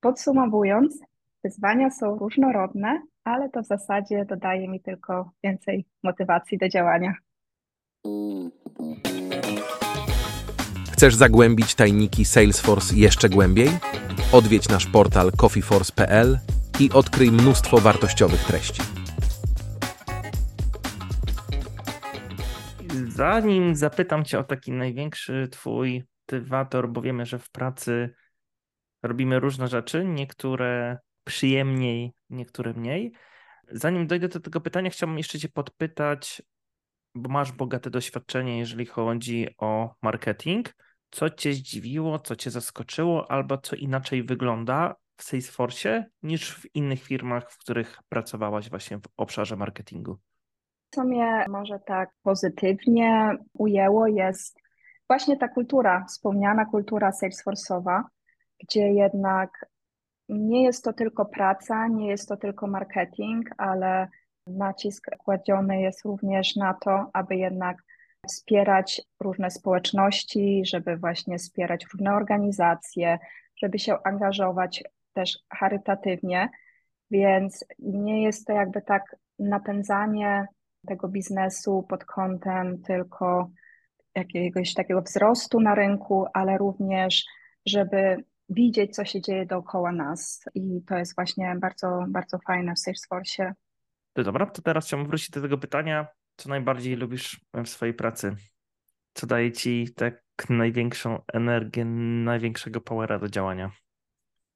podsumowując, 0.00 1.00
wyzwania 1.44 1.90
są 1.90 2.18
różnorodne, 2.18 3.02
ale 3.24 3.48
to 3.48 3.62
w 3.62 3.66
zasadzie 3.66 4.24
dodaje 4.24 4.68
mi 4.68 4.80
tylko 4.80 5.30
więcej 5.44 5.84
motywacji 6.02 6.58
do 6.58 6.68
działania. 6.68 7.14
Chcesz 11.00 11.14
zagłębić 11.14 11.74
tajniki 11.74 12.24
Salesforce 12.24 12.96
jeszcze 12.96 13.28
głębiej? 13.28 13.68
Odwiedź 14.32 14.68
nasz 14.68 14.86
portal 14.86 15.32
coffeeforce.pl 15.32 16.38
i 16.80 16.90
odkryj 16.92 17.32
mnóstwo 17.32 17.78
wartościowych 17.78 18.44
treści. 18.44 18.82
Zanim 23.08 23.76
zapytam 23.76 24.24
Cię 24.24 24.38
o 24.38 24.44
taki 24.44 24.72
największy 24.72 25.48
Twój 25.52 26.04
motywator, 26.20 26.88
bo 26.88 27.02
wiemy, 27.02 27.26
że 27.26 27.38
w 27.38 27.50
pracy 27.50 28.14
robimy 29.02 29.40
różne 29.40 29.68
rzeczy, 29.68 30.04
niektóre 30.04 30.98
przyjemniej, 31.24 32.12
niektóre 32.30 32.72
mniej. 32.72 33.12
Zanim 33.70 34.06
dojdę 34.06 34.28
do 34.28 34.40
tego 34.40 34.60
pytania, 34.60 34.90
chciałbym 34.90 35.18
jeszcze 35.18 35.38
Cię 35.38 35.48
podpytać, 35.48 36.42
bo 37.14 37.30
masz 37.30 37.52
bogate 37.52 37.90
doświadczenie, 37.90 38.58
jeżeli 38.58 38.86
chodzi 38.86 39.48
o 39.58 39.94
marketing. 40.02 40.74
Co 41.10 41.30
Cię 41.30 41.52
zdziwiło, 41.52 42.18
co 42.18 42.36
Cię 42.36 42.50
zaskoczyło, 42.50 43.30
albo 43.30 43.58
co 43.58 43.76
inaczej 43.76 44.22
wygląda 44.22 44.94
w 45.16 45.22
Salesforce 45.22 46.04
niż 46.22 46.54
w 46.54 46.76
innych 46.76 47.02
firmach, 47.02 47.52
w 47.52 47.58
których 47.58 47.98
pracowałaś 48.08 48.70
właśnie 48.70 48.98
w 48.98 49.02
obszarze 49.16 49.56
marketingu? 49.56 50.18
Co 50.90 51.04
mnie 51.04 51.44
może 51.48 51.78
tak 51.86 52.10
pozytywnie 52.22 53.36
ujęło, 53.52 54.06
jest 54.06 54.60
właśnie 55.08 55.36
ta 55.36 55.48
kultura, 55.48 56.04
wspomniana 56.08 56.64
kultura 56.64 57.10
Salesforce'owa, 57.10 58.02
gdzie 58.62 58.92
jednak 58.92 59.66
nie 60.28 60.64
jest 60.64 60.84
to 60.84 60.92
tylko 60.92 61.24
praca, 61.24 61.88
nie 61.88 62.08
jest 62.08 62.28
to 62.28 62.36
tylko 62.36 62.66
marketing, 62.66 63.50
ale 63.58 64.08
nacisk 64.46 65.06
kładziony 65.18 65.80
jest 65.80 66.04
również 66.04 66.56
na 66.56 66.74
to, 66.74 67.10
aby 67.12 67.36
jednak 67.36 67.76
wspierać 68.28 69.02
różne 69.20 69.50
społeczności, 69.50 70.62
żeby 70.66 70.96
właśnie 70.96 71.38
wspierać 71.38 71.86
różne 71.92 72.14
organizacje, 72.14 73.18
żeby 73.62 73.78
się 73.78 73.96
angażować 74.04 74.82
też 75.12 75.38
charytatywnie, 75.54 76.48
więc 77.10 77.64
nie 77.78 78.22
jest 78.22 78.46
to 78.46 78.52
jakby 78.52 78.82
tak 78.82 79.16
napędzanie 79.38 80.46
tego 80.86 81.08
biznesu 81.08 81.86
pod 81.88 82.04
kątem 82.04 82.82
tylko 82.82 83.50
jakiegoś 84.14 84.74
takiego 84.74 85.02
wzrostu 85.02 85.60
na 85.60 85.74
rynku, 85.74 86.26
ale 86.32 86.58
również, 86.58 87.24
żeby 87.66 88.24
widzieć, 88.48 88.94
co 88.94 89.04
się 89.04 89.20
dzieje 89.20 89.46
dookoła 89.46 89.92
nas. 89.92 90.44
I 90.54 90.82
to 90.86 90.98
jest 90.98 91.14
właśnie 91.14 91.56
bardzo, 91.60 92.04
bardzo 92.08 92.38
fajne 92.38 92.74
w 92.74 92.78
Salesforce. 92.78 93.54
Dobra, 94.16 94.46
to 94.46 94.62
teraz 94.62 94.86
chciałbym 94.86 95.08
wrócić 95.08 95.30
do 95.30 95.42
tego 95.42 95.58
pytania, 95.58 96.06
co 96.40 96.48
najbardziej 96.48 96.96
lubisz 96.96 97.40
w 97.54 97.68
swojej 97.68 97.94
pracy? 97.94 98.36
Co 99.14 99.26
daje 99.26 99.52
ci 99.52 99.88
tak 99.96 100.22
największą 100.48 101.18
energię, 101.32 101.84
największego 102.24 102.80
powera 102.80 103.18
do 103.18 103.28
działania? 103.28 103.70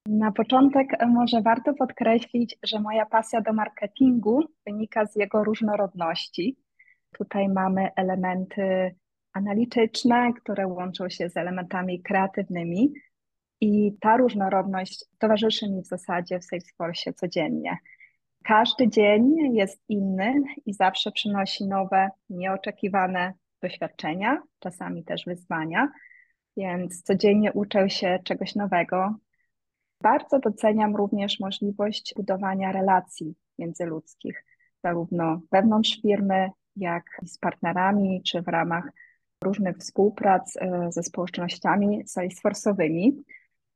Na 0.07 0.33
początek 0.33 0.89
może 1.09 1.43
warto 1.43 1.75
podkreślić, 1.75 2.59
że 2.63 2.81
moja 2.81 3.07
pasja 3.07 3.41
do 3.41 3.53
marketingu 3.53 4.45
wynika 4.67 5.07
z 5.07 5.17
jego 5.17 5.45
różnorodności. 5.45 6.57
Tutaj 7.19 7.49
mamy 7.49 7.89
elementy 7.97 8.95
analityczne, 9.33 10.33
które 10.41 10.67
łączą 10.67 11.09
się 11.09 11.29
z 11.29 11.37
elementami 11.37 12.03
kreatywnymi, 12.03 12.93
i 13.61 13.97
ta 14.01 14.17
różnorodność 14.17 15.05
towarzyszy 15.19 15.71
mi 15.71 15.83
w 15.83 15.87
zasadzie 15.87 16.39
w 16.39 16.45
Salesforce 16.45 17.13
codziennie. 17.13 17.79
Każdy 18.45 18.89
dzień 18.89 19.35
jest 19.53 19.83
inny 19.89 20.43
i 20.67 20.75
zawsze 20.75 21.13
przynosi 21.13 21.67
nowe, 21.67 22.11
nieoczekiwane 22.31 23.33
doświadczenia, 23.63 24.43
czasami 24.59 25.05
też 25.05 25.25
wyzwania, 25.27 25.89
więc 26.57 27.03
codziennie 27.03 27.53
uczę 27.53 27.91
się 27.91 28.19
czegoś 28.25 28.55
nowego, 28.55 29.15
bardzo 30.03 30.39
doceniam 30.39 30.97
również 30.97 31.41
możliwość 31.41 32.15
budowania 32.17 32.73
relacji 32.73 33.35
międzyludzkich, 33.59 34.45
zarówno 34.83 35.41
wewnątrz 35.53 36.03
firmy, 36.03 36.51
jak 36.77 37.05
i 37.23 37.29
z 37.29 37.39
partnerami, 37.39 38.23
czy 38.23 38.43
w 38.43 38.49
ramach 38.49 38.89
różnych 39.45 39.77
współprac 39.77 40.57
e, 40.57 40.93
ze 40.93 41.03
społecznościami 41.03 42.05
Salesforce'owymi. 42.05 43.13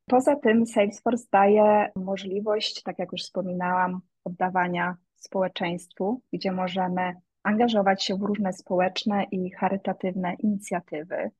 Poza 0.06 0.36
tym 0.36 0.66
Salesforce 0.66 1.24
daje 1.32 1.90
możliwość, 1.96 2.82
tak 2.82 2.98
jak 2.98 3.12
już 3.12 3.22
wspominałam, 3.22 4.00
oddawania 4.28 4.96
społeczeństwu, 5.16 6.22
gdzie 6.32 6.52
możemy 6.52 7.14
angażować 7.42 8.04
się 8.04 8.16
w 8.16 8.22
różne 8.22 8.52
społeczne 8.52 9.24
i 9.24 9.50
charytatywne 9.50 10.34
inicjatywy. 10.34 11.30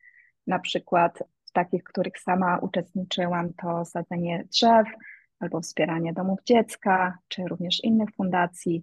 Na 0.47 0.59
przykład 0.59 1.23
w 1.47 1.53
takich, 1.53 1.83
w 1.83 1.85
których 1.85 2.19
sama 2.19 2.59
uczestniczyłam, 2.59 3.55
to 3.55 3.85
sadzenie 3.85 4.45
drzew 4.53 4.87
albo 5.41 5.61
wspieranie 5.61 6.13
domów 6.13 6.39
dziecka, 6.45 7.19
czy 7.29 7.43
również 7.45 7.85
innych 7.85 8.09
fundacji. 8.17 8.83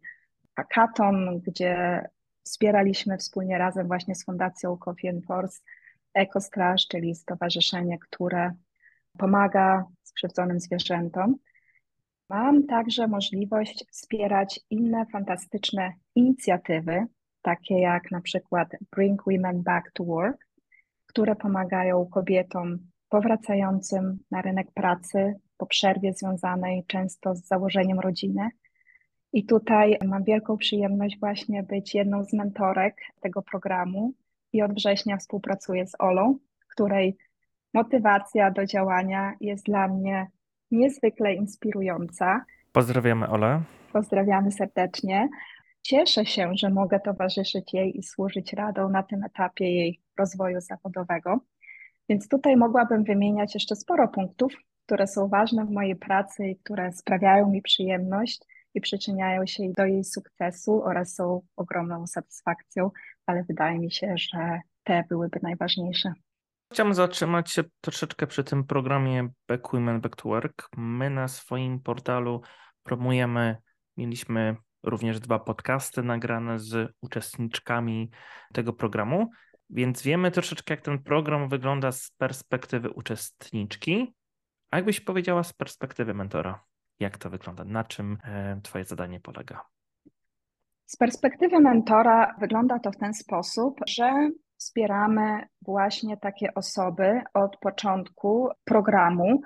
Hackathon, 0.55 1.39
gdzie 1.39 2.03
wspieraliśmy 2.43 3.17
wspólnie 3.17 3.57
razem 3.57 3.87
właśnie 3.87 4.15
z 4.15 4.25
Fundacją 4.25 4.77
Coffee 4.77 5.21
Force 5.27 5.61
EcoStraż, 6.13 6.87
czyli 6.87 7.15
stowarzyszenie, 7.15 7.99
które 7.99 8.51
pomaga 9.17 9.85
skrzywdzonym 10.03 10.59
zwierzętom. 10.59 11.35
Mam 12.29 12.63
także 12.63 13.07
możliwość 13.07 13.85
wspierać 13.91 14.59
inne 14.69 15.05
fantastyczne 15.05 15.93
inicjatywy, 16.15 17.05
takie 17.41 17.79
jak 17.79 18.11
na 18.11 18.21
przykład 18.21 18.69
Bring 18.95 19.23
Women 19.27 19.63
Back 19.63 19.91
to 19.91 20.03
Work, 20.03 20.47
które 21.05 21.35
pomagają 21.35 22.05
kobietom 22.05 22.77
powracającym 23.09 24.19
na 24.31 24.41
rynek 24.41 24.71
pracy 24.71 25.39
po 25.57 25.65
przerwie 25.65 26.13
związanej 26.13 26.83
często 26.87 27.35
z 27.35 27.47
założeniem 27.47 27.99
rodziny. 27.99 28.49
I 29.33 29.45
tutaj 29.45 29.97
mam 30.05 30.23
wielką 30.23 30.57
przyjemność 30.57 31.19
właśnie 31.19 31.63
być 31.63 31.95
jedną 31.95 32.25
z 32.25 32.33
mentorek 32.33 33.01
tego 33.19 33.41
programu 33.41 34.13
i 34.53 34.61
od 34.61 34.73
września 34.73 35.17
współpracuję 35.17 35.87
z 35.87 35.95
Olą, 35.99 36.37
której 36.67 37.17
motywacja 37.73 38.51
do 38.51 38.65
działania 38.65 39.33
jest 39.41 39.65
dla 39.65 39.87
mnie 39.87 40.27
niezwykle 40.71 41.33
inspirująca. 41.33 42.45
Pozdrawiamy 42.71 43.27
Ole. 43.27 43.61
Pozdrawiamy 43.93 44.51
serdecznie. 44.51 45.29
Cieszę 45.81 46.25
się, 46.25 46.51
że 46.55 46.69
mogę 46.69 46.99
towarzyszyć 46.99 47.73
jej 47.73 47.97
i 47.97 48.03
służyć 48.03 48.53
radą 48.53 48.89
na 48.89 49.03
tym 49.03 49.23
etapie 49.23 49.71
jej 49.71 50.01
rozwoju 50.17 50.61
zawodowego. 50.61 51.39
Więc 52.09 52.27
tutaj 52.27 52.57
mogłabym 52.57 53.03
wymieniać 53.03 53.53
jeszcze 53.53 53.75
sporo 53.75 54.07
punktów, 54.07 54.53
które 54.85 55.07
są 55.07 55.27
ważne 55.27 55.65
w 55.65 55.71
mojej 55.71 55.95
pracy 55.95 56.47
i 56.47 56.55
które 56.55 56.93
sprawiają 56.93 57.49
mi 57.49 57.61
przyjemność 57.61 58.39
i 58.73 58.81
przyczyniają 58.81 59.45
się 59.45 59.63
do 59.77 59.85
jej 59.85 60.03
sukcesu 60.03 60.83
oraz 60.83 61.15
są 61.15 61.41
ogromną 61.55 62.07
satysfakcją, 62.07 62.91
ale 63.25 63.43
wydaje 63.43 63.79
mi 63.79 63.91
się, 63.91 64.15
że 64.17 64.59
te 64.83 65.03
byłyby 65.09 65.39
najważniejsze. 65.43 66.13
Chciałbym 66.75 66.93
zatrzymać 66.93 67.51
się 67.51 67.63
troszeczkę 67.81 68.27
przy 68.27 68.43
tym 68.43 68.63
programie 68.63 69.29
Back 69.47 69.71
Women 69.73 70.01
Back 70.01 70.15
to 70.15 70.29
Work. 70.29 70.69
My 70.77 71.09
na 71.09 71.27
swoim 71.27 71.79
portalu 71.79 72.41
promujemy, 72.83 73.57
mieliśmy 73.97 74.55
również 74.83 75.19
dwa 75.19 75.39
podcasty 75.39 76.03
nagrane 76.03 76.59
z 76.59 76.93
uczestniczkami 77.01 78.11
tego 78.53 78.73
programu, 78.73 79.29
więc 79.69 80.03
wiemy 80.03 80.31
troszeczkę, 80.31 80.73
jak 80.73 80.81
ten 80.81 81.03
program 81.03 81.49
wygląda 81.49 81.91
z 81.91 82.11
perspektywy 82.17 82.89
uczestniczki. 82.89 84.13
A 84.71 84.77
jakbyś 84.77 84.99
powiedziała 84.99 85.43
z 85.43 85.53
perspektywy 85.53 86.13
mentora, 86.13 86.63
jak 86.99 87.17
to 87.17 87.29
wygląda? 87.29 87.65
Na 87.65 87.83
czym 87.83 88.17
e, 88.23 88.59
Twoje 88.63 88.85
zadanie 88.85 89.19
polega? 89.19 89.65
Z 90.85 90.97
perspektywy 90.97 91.59
mentora 91.59 92.35
wygląda 92.39 92.79
to 92.79 92.91
w 92.91 92.97
ten 92.97 93.13
sposób, 93.13 93.79
że 93.87 94.29
wspieramy 94.65 95.47
właśnie 95.61 96.17
takie 96.17 96.53
osoby 96.53 97.21
od 97.33 97.57
początku 97.57 98.49
programu. 98.63 99.41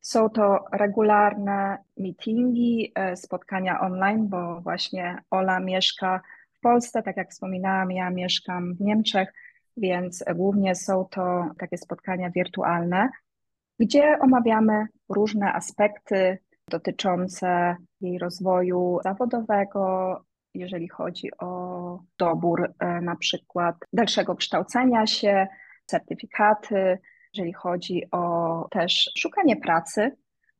Są 0.00 0.30
to 0.30 0.64
regularne 0.72 1.78
meetingi, 1.96 2.92
e, 2.94 3.16
spotkania 3.16 3.80
online, 3.80 4.28
bo 4.28 4.60
właśnie 4.60 5.18
Ola 5.30 5.60
mieszka 5.60 6.20
w 6.52 6.60
Polsce, 6.60 7.02
tak 7.02 7.16
jak 7.16 7.30
wspominałam, 7.30 7.92
ja 7.92 8.10
mieszkam 8.10 8.74
w 8.74 8.80
Niemczech, 8.80 9.32
więc 9.76 10.24
głównie 10.34 10.74
są 10.74 11.04
to 11.04 11.50
takie 11.58 11.78
spotkania 11.78 12.30
wirtualne, 12.30 13.08
gdzie 13.80 14.18
omawiamy 14.20 14.86
różne 15.08 15.52
aspekty 15.52 16.38
dotyczące 16.70 17.76
jej 18.00 18.18
rozwoju 18.18 18.98
zawodowego, 19.04 20.14
jeżeli 20.54 20.88
chodzi 20.88 21.28
o 21.38 22.00
dobór 22.18 22.74
e, 22.78 23.00
na 23.00 23.16
przykład 23.16 23.76
dalszego 23.92 24.34
kształcenia 24.34 25.06
się, 25.06 25.46
certyfikaty, 25.86 26.98
jeżeli 27.34 27.52
chodzi 27.52 28.02
o 28.10 28.66
też 28.70 29.10
szukanie 29.18 29.56
pracy, 29.56 30.16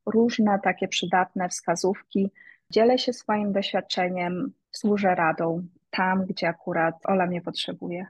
różne 0.07 0.59
takie 0.65 0.89
przydatne 0.89 1.49
wskazówki. 1.49 2.31
Dzielę 2.73 2.99
się 2.99 3.13
swoim 3.13 3.53
doświadczeniem, 3.53 4.53
służę 4.71 5.15
radą 5.15 5.67
tam, 5.91 6.27
gdzie 6.27 6.49
akurat 6.49 6.95
Ola 7.05 7.27
mnie 7.27 7.43
potrzebuje. 7.43 8.07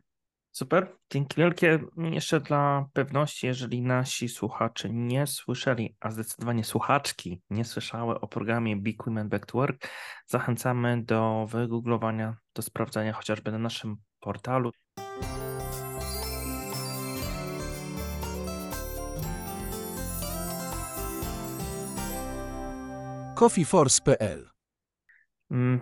Super, 0.58 0.96
dzięki 1.10 1.36
wielkie. 1.36 1.78
Jeszcze 1.96 2.40
dla 2.40 2.88
pewności, 2.92 3.46
jeżeli 3.46 3.82
nasi 3.82 4.28
słuchacze 4.28 4.90
nie 4.90 5.26
słyszeli, 5.26 5.96
a 6.00 6.10
zdecydowanie 6.10 6.64
słuchaczki 6.64 7.42
nie 7.50 7.64
słyszały 7.64 8.20
o 8.20 8.28
programie 8.28 8.76
Big 8.76 9.04
Women 9.04 9.28
Back 9.28 9.46
to 9.46 9.58
Work, 9.58 9.88
zachęcamy 10.26 11.02
do 11.04 11.46
wygooglowania, 11.50 12.36
do 12.54 12.62
sprawdzania 12.62 13.12
chociażby 13.12 13.52
na 13.52 13.58
naszym 13.58 13.96
portalu. 14.20 14.70
coffeeforce.pl 23.34 24.57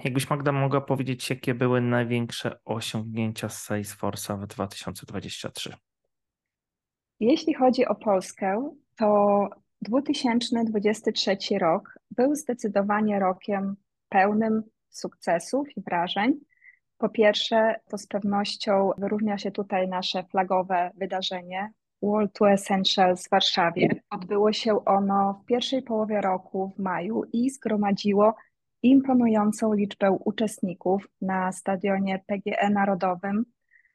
jakbyś 0.05 0.31
Magda 0.31 0.53
mogła 0.53 0.81
powiedzieć, 0.81 1.31
jakie 1.31 1.55
były 1.55 1.81
największe 1.81 2.59
osiągnięcia 2.65 3.49
Salesforce'a 3.49 4.41
w 4.41 4.47
2023? 4.47 5.73
Jeśli 7.21 7.55
chodzi 7.55 7.87
o 7.87 7.95
Polskę, 7.95 8.71
to 8.97 9.49
2023 9.83 11.37
rok 11.59 11.99
był 12.11 12.35
zdecydowanie 12.35 13.19
rokiem 13.19 13.77
pełnym 14.09 14.63
sukcesów 14.89 15.77
i 15.77 15.81
wrażeń. 15.81 16.41
Po 16.99 17.09
pierwsze, 17.09 17.75
to 17.89 17.99
z 17.99 18.07
pewnością 18.07 18.91
wyróżnia 18.99 19.39
się 19.39 19.51
tutaj 19.51 19.89
nasze 19.89 20.25
flagowe 20.25 20.91
wydarzenie 20.97 21.73
World 22.03 22.33
to 22.33 22.51
Essentials 22.51 23.27
w 23.27 23.31
Warszawie. 23.31 23.89
Odbyło 24.11 24.53
się 24.53 24.85
ono 24.85 25.41
w 25.43 25.47
pierwszej 25.47 25.83
połowie 25.83 26.21
roku, 26.21 26.73
w 26.77 26.79
maju, 26.79 27.23
i 27.33 27.51
zgromadziło 27.51 28.35
imponującą 28.83 29.73
liczbę 29.73 30.11
uczestników 30.11 31.09
na 31.21 31.53
stadionie 31.53 32.25
PGE 32.27 32.71
Narodowym, 32.71 33.45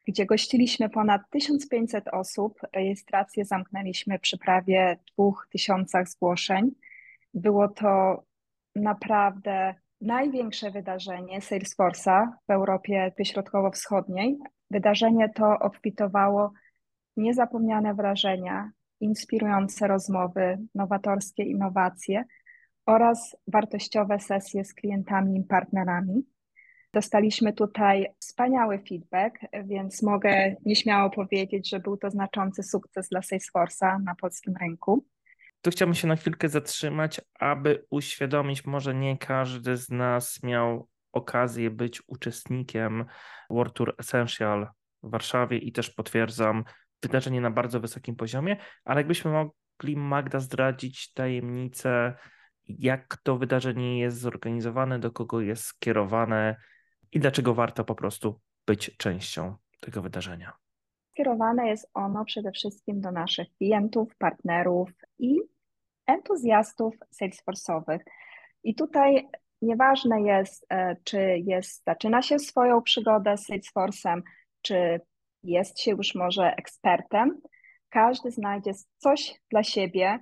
gdzie 0.06 0.26
gościliśmy 0.26 0.88
ponad 0.88 1.22
1500 1.30 2.08
osób. 2.08 2.60
Rejestrację 2.72 3.44
zamknęliśmy 3.44 4.18
przy 4.18 4.38
prawie 4.38 4.98
2000 5.14 6.04
zgłoszeń. 6.06 6.70
Było 7.34 7.68
to 7.68 8.22
naprawdę 8.76 9.74
największe 10.00 10.70
wydarzenie 10.70 11.40
Salesforce'a 11.40 12.26
w 12.46 12.50
Europie 12.50 13.12
Środkowo-Wschodniej. 13.24 14.38
Wydarzenie 14.70 15.28
to 15.28 15.58
obfitowało 15.58 16.52
niezapomniane 17.16 17.94
wrażenia, 17.94 18.70
inspirujące 19.00 19.88
rozmowy, 19.88 20.58
nowatorskie 20.74 21.42
innowacje– 21.42 22.24
oraz 22.86 23.36
wartościowe 23.46 24.20
sesje 24.20 24.64
z 24.64 24.74
klientami 24.74 25.40
i 25.40 25.44
partnerami. 25.44 26.22
Dostaliśmy 26.94 27.52
tutaj 27.52 28.06
wspaniały 28.18 28.78
feedback, 28.88 29.38
więc 29.64 30.02
mogę 30.02 30.56
nieśmiało 30.66 31.10
powiedzieć, 31.10 31.68
że 31.70 31.80
był 31.80 31.96
to 31.96 32.10
znaczący 32.10 32.62
sukces 32.62 33.08
dla 33.08 33.20
Salesforce'a 33.20 34.02
na 34.02 34.14
polskim 34.14 34.54
rynku. 34.60 35.06
Tu 35.62 35.70
chciałbym 35.70 35.94
się 35.94 36.08
na 36.08 36.16
chwilkę 36.16 36.48
zatrzymać, 36.48 37.20
aby 37.38 37.84
uświadomić, 37.90 38.64
może 38.64 38.94
nie 38.94 39.18
każdy 39.18 39.76
z 39.76 39.90
nas 39.90 40.42
miał 40.42 40.88
okazję 41.12 41.70
być 41.70 42.02
uczestnikiem 42.06 43.04
World 43.50 43.74
Tour 43.74 43.94
Essential 43.98 44.68
w 45.02 45.10
Warszawie 45.10 45.58
i 45.58 45.72
też 45.72 45.90
potwierdzam 45.90 46.64
wydarzenie 47.02 47.40
na 47.40 47.50
bardzo 47.50 47.80
wysokim 47.80 48.16
poziomie, 48.16 48.56
ale 48.84 49.00
jakbyśmy 49.00 49.30
mogli 49.30 49.96
Magda 49.96 50.40
zdradzić 50.40 51.12
tajemnicę 51.12 52.14
jak 52.68 53.16
to 53.22 53.36
wydarzenie 53.36 53.98
jest 53.98 54.18
zorganizowane, 54.18 54.98
do 54.98 55.10
kogo 55.10 55.40
jest 55.40 55.64
skierowane 55.64 56.56
i 57.12 57.20
dlaczego 57.20 57.54
warto 57.54 57.84
po 57.84 57.94
prostu 57.94 58.40
być 58.66 58.96
częścią 58.96 59.56
tego 59.80 60.02
wydarzenia. 60.02 60.52
Skierowane 61.10 61.68
jest 61.68 61.90
ono 61.94 62.24
przede 62.24 62.52
wszystkim 62.52 63.00
do 63.00 63.12
naszych 63.12 63.48
klientów, 63.58 64.16
partnerów 64.16 64.90
i 65.18 65.40
entuzjastów 66.06 66.94
Salesforce'owych. 67.20 67.98
I 68.64 68.74
tutaj 68.74 69.28
nieważne 69.62 70.22
jest, 70.22 70.66
e, 70.70 70.96
czy 71.04 71.18
jest, 71.38 71.82
zaczyna 71.86 72.22
się 72.22 72.38
swoją 72.38 72.82
przygodę 72.82 73.36
z 73.36 73.48
Salesforce'em, 73.48 74.22
czy 74.62 75.00
jest 75.42 75.80
się 75.80 75.90
już 75.90 76.14
może 76.14 76.56
ekspertem, 76.56 77.40
każdy 77.88 78.30
znajdzie 78.30 78.72
coś 78.98 79.40
dla 79.50 79.62
siebie, 79.62 80.18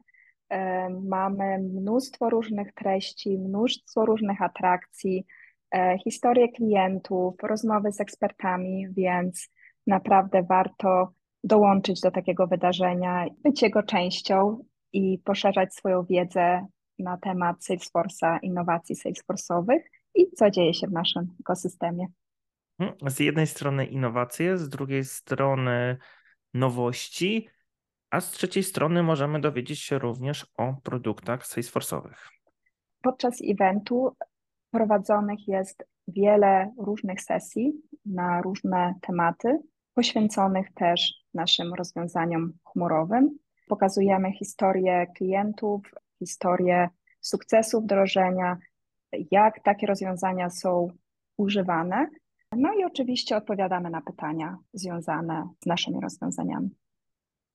Mamy 1.08 1.58
mnóstwo 1.58 2.30
różnych 2.30 2.72
treści, 2.72 3.38
mnóstwo 3.38 4.06
różnych 4.06 4.42
atrakcji, 4.42 5.26
e, 5.74 5.98
historie 6.04 6.48
klientów, 6.48 7.34
rozmowy 7.42 7.92
z 7.92 8.00
ekspertami, 8.00 8.86
więc 8.96 9.48
naprawdę 9.86 10.42
warto 10.42 11.12
dołączyć 11.44 12.00
do 12.00 12.10
takiego 12.10 12.46
wydarzenia, 12.46 13.26
być 13.44 13.62
jego 13.62 13.82
częścią 13.82 14.64
i 14.92 15.18
poszerzać 15.24 15.74
swoją 15.74 16.04
wiedzę 16.04 16.66
na 16.98 17.16
temat 17.16 17.56
Salesforce'a, 17.60 18.38
innowacji 18.42 18.96
Salesforce'owych 18.96 19.80
i 20.14 20.30
co 20.30 20.50
dzieje 20.50 20.74
się 20.74 20.86
w 20.86 20.92
naszym 20.92 21.26
ekosystemie. 21.40 22.06
Z 23.06 23.20
jednej 23.20 23.46
strony 23.46 23.86
innowacje, 23.86 24.58
z 24.58 24.68
drugiej 24.68 25.04
strony 25.04 25.96
nowości, 26.54 27.48
a 28.10 28.20
z 28.20 28.30
trzeciej 28.30 28.62
strony 28.62 29.02
możemy 29.02 29.40
dowiedzieć 29.40 29.80
się 29.80 29.98
również 29.98 30.46
o 30.56 30.74
produktach 30.82 31.46
Salesforce'owych. 31.46 32.28
Podczas 33.02 33.38
eventu 33.50 34.16
prowadzonych 34.70 35.48
jest 35.48 35.84
wiele 36.08 36.72
różnych 36.78 37.20
sesji 37.20 37.72
na 38.06 38.42
różne 38.42 38.94
tematy, 39.00 39.58
poświęconych 39.94 40.74
też 40.74 41.14
naszym 41.34 41.74
rozwiązaniom 41.74 42.52
chmurowym. 42.64 43.38
Pokazujemy 43.68 44.32
historię 44.32 45.06
klientów, 45.16 45.80
historię 46.18 46.88
sukcesu 47.20 47.80
wdrożenia, 47.80 48.56
jak 49.30 49.62
takie 49.62 49.86
rozwiązania 49.86 50.50
są 50.50 50.88
używane. 51.36 52.10
No 52.56 52.74
i 52.74 52.84
oczywiście 52.84 53.36
odpowiadamy 53.36 53.90
na 53.90 54.00
pytania 54.00 54.56
związane 54.72 55.48
z 55.62 55.66
naszymi 55.66 56.00
rozwiązaniami. 56.00 56.70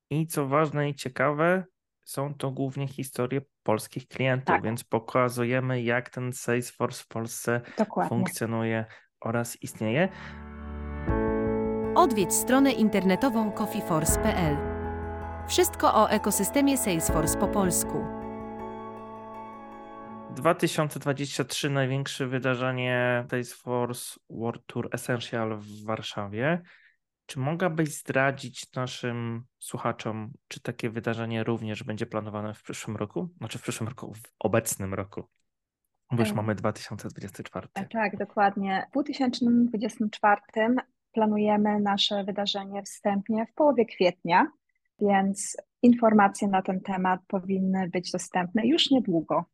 I 0.10 0.28
co 0.28 0.48
ważne 0.48 0.90
i 0.90 0.96
ciekawe, 0.96 1.64
są 2.06 2.34
to 2.34 2.52
głównie 2.52 2.88
historie 2.88 3.42
polskich 3.64 4.08
klientów, 4.08 4.46
tak. 4.48 4.64
więc 4.64 4.84
pokazujemy, 4.84 5.82
jak 5.82 6.10
ten 6.10 6.34
Salesforce 6.34 7.04
w 7.04 7.08
Polsce 7.08 7.62
Dokładnie. 7.78 8.10
funkcjonuje 8.10 8.86
oraz 9.22 9.62
istnieje. 9.62 10.10
Odwiedź 11.96 12.34
stronę 12.34 12.72
internetową 12.72 13.52
coffeeforce.pl. 13.52 14.58
Wszystko 15.48 15.94
o 15.94 16.10
ekosystemie 16.10 16.78
Salesforce 16.78 17.38
po 17.38 17.48
polsku. 17.48 18.04
2023 20.36 21.70
największe 21.70 22.28
wydarzenie 22.28 23.26
Salesforce 23.30 24.20
World 24.30 24.66
Tour 24.66 24.90
Essential 24.92 25.58
w 25.58 25.86
Warszawie. 25.86 26.62
Czy 27.26 27.40
mogłabyś 27.40 28.00
zdradzić 28.00 28.74
naszym 28.74 29.44
słuchaczom, 29.60 30.34
czy 30.48 30.60
takie 30.60 30.90
wydarzenie 30.90 31.44
również 31.44 31.84
będzie 31.84 32.06
planowane 32.06 32.54
w 32.54 32.64
przyszłym 32.64 32.98
roku? 32.98 33.30
Znaczy 33.38 33.60
w 33.60 33.62
przyszłym 33.62 33.90
roku, 33.90 34.14
w 34.14 34.22
obecnym 34.40 34.94
roku. 34.94 35.24
Bo 36.12 36.20
już 36.20 36.34
mamy 36.34 36.56
2024. 36.56 37.68
E, 37.74 37.86
tak, 37.86 38.18
dokładnie. 38.18 38.86
W 38.90 38.92
2024 38.92 40.42
planujemy 41.12 41.80
nasze 41.80 42.24
wydarzenie 42.24 42.84
wstępnie 42.84 43.46
w 43.46 43.54
połowie 43.54 43.86
kwietnia, 43.86 44.48
więc 45.00 45.58
informacje 45.82 46.48
na 46.48 46.62
ten 46.62 46.82
temat 46.82 47.20
powinny 47.28 47.90
być 47.90 48.12
dostępne 48.12 48.68
już 48.68 48.92
niedługo. 48.92 49.46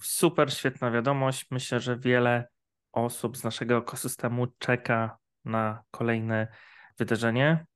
Super, 0.00 0.52
świetna 0.52 0.90
wiadomość. 0.90 1.46
Myślę, 1.50 1.80
że 1.80 1.98
wiele 1.98 2.48
osób 2.92 3.36
z 3.36 3.44
naszego 3.44 3.76
ekosystemu 3.76 4.46
czeka 4.58 5.19
na 5.44 5.82
kolejne 5.90 6.48
wydarzenie 6.98 7.66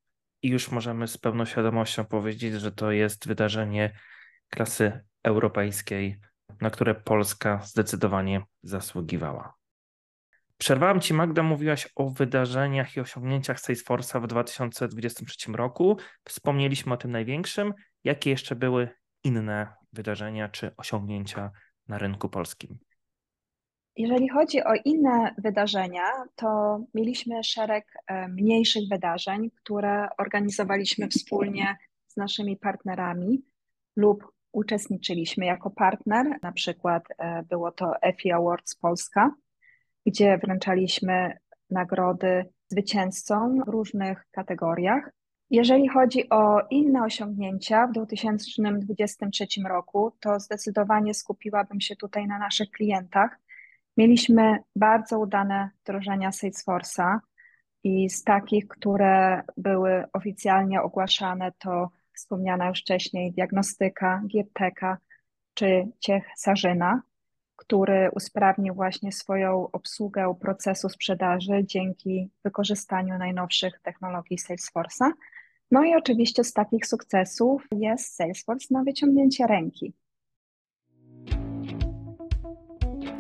i 0.43 0.49
już 0.49 0.71
możemy 0.71 1.09
z 1.09 1.19
pełną 1.19 1.45
świadomością 1.45 2.05
powiedzieć, 2.05 2.55
że 2.55 2.73
to 2.73 2.91
jest 2.91 3.27
wydarzenie 3.29 3.99
klasy 4.51 5.05
europejskiej, 5.23 6.21
na 6.61 6.71
które 6.71 6.95
Polska 6.95 7.61
zdecydowanie 7.65 8.43
zasługiwała. 8.63 9.55
Przerwałam 10.59 11.01
Ci, 11.01 11.15
Magda, 11.15 11.43
mówiłaś 11.43 11.89
o 11.95 12.11
wydarzeniach 12.11 12.97
i 12.97 13.01
osiągnięciach 13.01 13.59
Salesforce'a 13.59 14.23
w 14.23 14.27
2023 14.27 15.53
roku. 15.53 15.99
Wspomnieliśmy 16.25 16.95
o 16.95 16.97
tym 16.97 17.11
największym. 17.11 17.75
Jakie 18.05 18.31
jeszcze 18.31 18.57
były 18.57 18.89
inne 19.25 19.75
wydarzenia 19.93 20.49
czy 20.49 20.77
osiągnięcia 20.77 21.51
na 21.89 21.99
rynku 21.99 22.29
polskim? 22.29 22.79
Jeżeli 23.97 24.29
chodzi 24.29 24.65
o 24.65 24.75
inne 24.85 25.35
wydarzenia, 25.39 26.05
to 26.37 26.81
mieliśmy 26.95 27.45
szereg 27.45 27.87
e, 28.07 28.29
mniejszych 28.29 28.83
wydarzeń, 28.91 29.51
które 29.51 30.09
organizowaliśmy 30.19 31.09
wspólnie 31.09 31.77
z 32.07 32.17
naszymi 32.17 32.57
partnerami 32.57 33.43
lub 33.97 34.33
uczestniczyliśmy 34.53 35.47
jako 35.47 35.71
partner. 35.71 36.39
Na 36.43 36.53
przykład 36.53 37.05
e, 37.19 37.43
było 37.43 37.73
to 37.73 38.03
EFI 38.03 38.33
Awards 38.33 38.75
Polska, 38.75 39.35
gdzie 40.07 40.39
wręczaliśmy 40.39 41.39
nagrody 41.71 42.45
zwycięzcom 42.69 43.65
w 43.65 43.69
różnych 43.69 44.27
kategoriach. 44.31 45.11
Jeżeli 45.51 45.89
chodzi 45.89 46.29
o 46.31 46.61
inne 46.71 47.05
osiągnięcia 47.05 47.87
w 47.87 47.93
2023 47.93 49.47
roku, 49.69 50.13
to 50.21 50.41
zdecydowanie 50.41 51.15
skupiłabym 51.15 51.81
się 51.81 51.97
tutaj 51.97 52.27
na 52.27 52.39
naszych 52.39 52.71
klientach. 52.71 53.39
Mieliśmy 53.97 54.59
bardzo 54.77 55.19
udane 55.19 55.71
wdrożenia 55.83 56.31
Salesforce'a 56.31 57.19
i 57.85 58.11
z 58.11 58.25
takich, 58.25 58.69
które 58.69 59.43
były 59.57 60.05
oficjalnie 60.13 60.83
ogłaszane, 60.83 61.53
to 61.59 61.91
wspomniana 62.13 62.69
już 62.69 62.81
wcześniej 62.81 63.33
diagnostyka, 63.33 64.23
Gierteka 64.27 64.99
czy 65.55 65.87
Ciech 66.01 66.25
Sarzyna, 66.37 67.03
który 67.57 68.11
usprawnił 68.13 68.75
właśnie 68.75 69.13
swoją 69.13 69.71
obsługę 69.73 70.35
procesu 70.41 70.89
sprzedaży 70.89 71.65
dzięki 71.65 72.31
wykorzystaniu 72.45 73.19
najnowszych 73.19 73.81
technologii 73.83 74.39
Salesforce'a. 74.39 75.11
No 75.71 75.85
i 75.85 75.95
oczywiście 75.95 76.45
z 76.45 76.53
takich 76.53 76.87
sukcesów 76.87 77.67
jest 77.73 78.15
Salesforce 78.15 78.67
na 78.71 78.85
wyciągnięcie 78.85 79.47
ręki. 79.47 79.95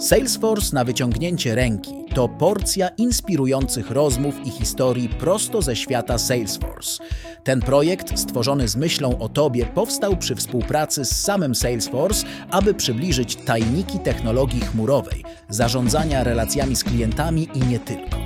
Salesforce 0.04 0.74
na 0.74 0.84
wyciągnięcie 0.84 1.54
ręki 1.54 1.90
to 2.14 2.28
porcja 2.28 2.88
inspirujących 2.88 3.90
rozmów 3.90 4.34
i 4.46 4.50
historii 4.50 5.08
prosto 5.08 5.62
ze 5.62 5.76
świata 5.76 6.18
Salesforce. 6.18 7.04
Ten 7.44 7.60
projekt, 7.60 8.18
stworzony 8.18 8.68
z 8.68 8.76
myślą 8.76 9.18
o 9.18 9.28
Tobie, 9.28 9.66
powstał 9.66 10.16
przy 10.16 10.34
współpracy 10.34 11.04
z 11.04 11.20
samym 11.20 11.54
Salesforce, 11.54 12.26
aby 12.50 12.74
przybliżyć 12.74 13.36
tajniki 13.36 13.98
technologii 13.98 14.60
chmurowej, 14.60 15.24
zarządzania 15.48 16.24
relacjami 16.24 16.76
z 16.76 16.84
klientami 16.84 17.48
i 17.54 17.58
nie 17.58 17.78
tylko. 17.78 18.16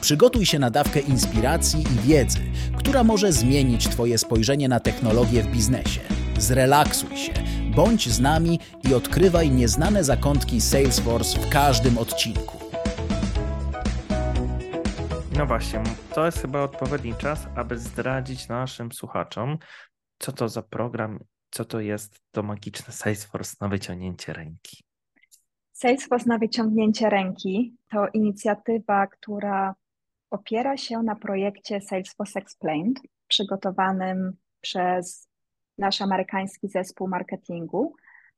Przygotuj 0.00 0.46
się 0.46 0.58
na 0.58 0.70
dawkę 0.70 1.00
inspiracji 1.00 1.80
i 1.80 2.08
wiedzy, 2.08 2.40
która 2.76 3.04
może 3.04 3.32
zmienić 3.32 3.88
Twoje 3.88 4.18
spojrzenie 4.18 4.68
na 4.68 4.80
technologię 4.80 5.42
w 5.42 5.46
biznesie. 5.46 6.00
Zrelaksuj 6.38 7.16
się, 7.16 7.32
bądź 7.78 8.08
z 8.08 8.20
nami 8.20 8.58
i 8.90 8.94
odkrywaj 8.94 9.50
nieznane 9.50 10.04
zakątki 10.04 10.60
Salesforce 10.60 11.40
w 11.40 11.50
każdym 11.50 11.98
odcinku. 11.98 12.58
No 15.36 15.46
właśnie, 15.46 15.82
to 16.14 16.26
jest 16.26 16.38
chyba 16.38 16.62
odpowiedni 16.62 17.14
czas, 17.14 17.46
aby 17.56 17.78
zdradzić 17.78 18.48
naszym 18.48 18.92
słuchaczom, 18.92 19.58
co 20.18 20.32
to 20.32 20.48
za 20.48 20.62
program, 20.62 21.18
co 21.50 21.64
to 21.64 21.80
jest 21.80 22.20
to 22.30 22.42
magiczne 22.42 22.92
Salesforce 22.92 23.56
na 23.60 23.68
wyciągnięcie 23.68 24.32
ręki. 24.32 24.84
Salesforce 25.72 26.28
na 26.28 26.38
wyciągnięcie 26.38 27.10
ręki 27.10 27.76
to 27.90 28.08
inicjatywa, 28.08 29.06
która 29.06 29.74
opiera 30.30 30.76
się 30.76 31.02
na 31.02 31.16
projekcie 31.16 31.80
Salesforce 31.80 32.40
Explained, 32.40 32.98
przygotowanym 33.28 34.36
przez 34.60 35.27
nasz 35.78 36.02
amerykański 36.02 36.68
zespół 36.68 37.08
marketingu, 37.08 37.94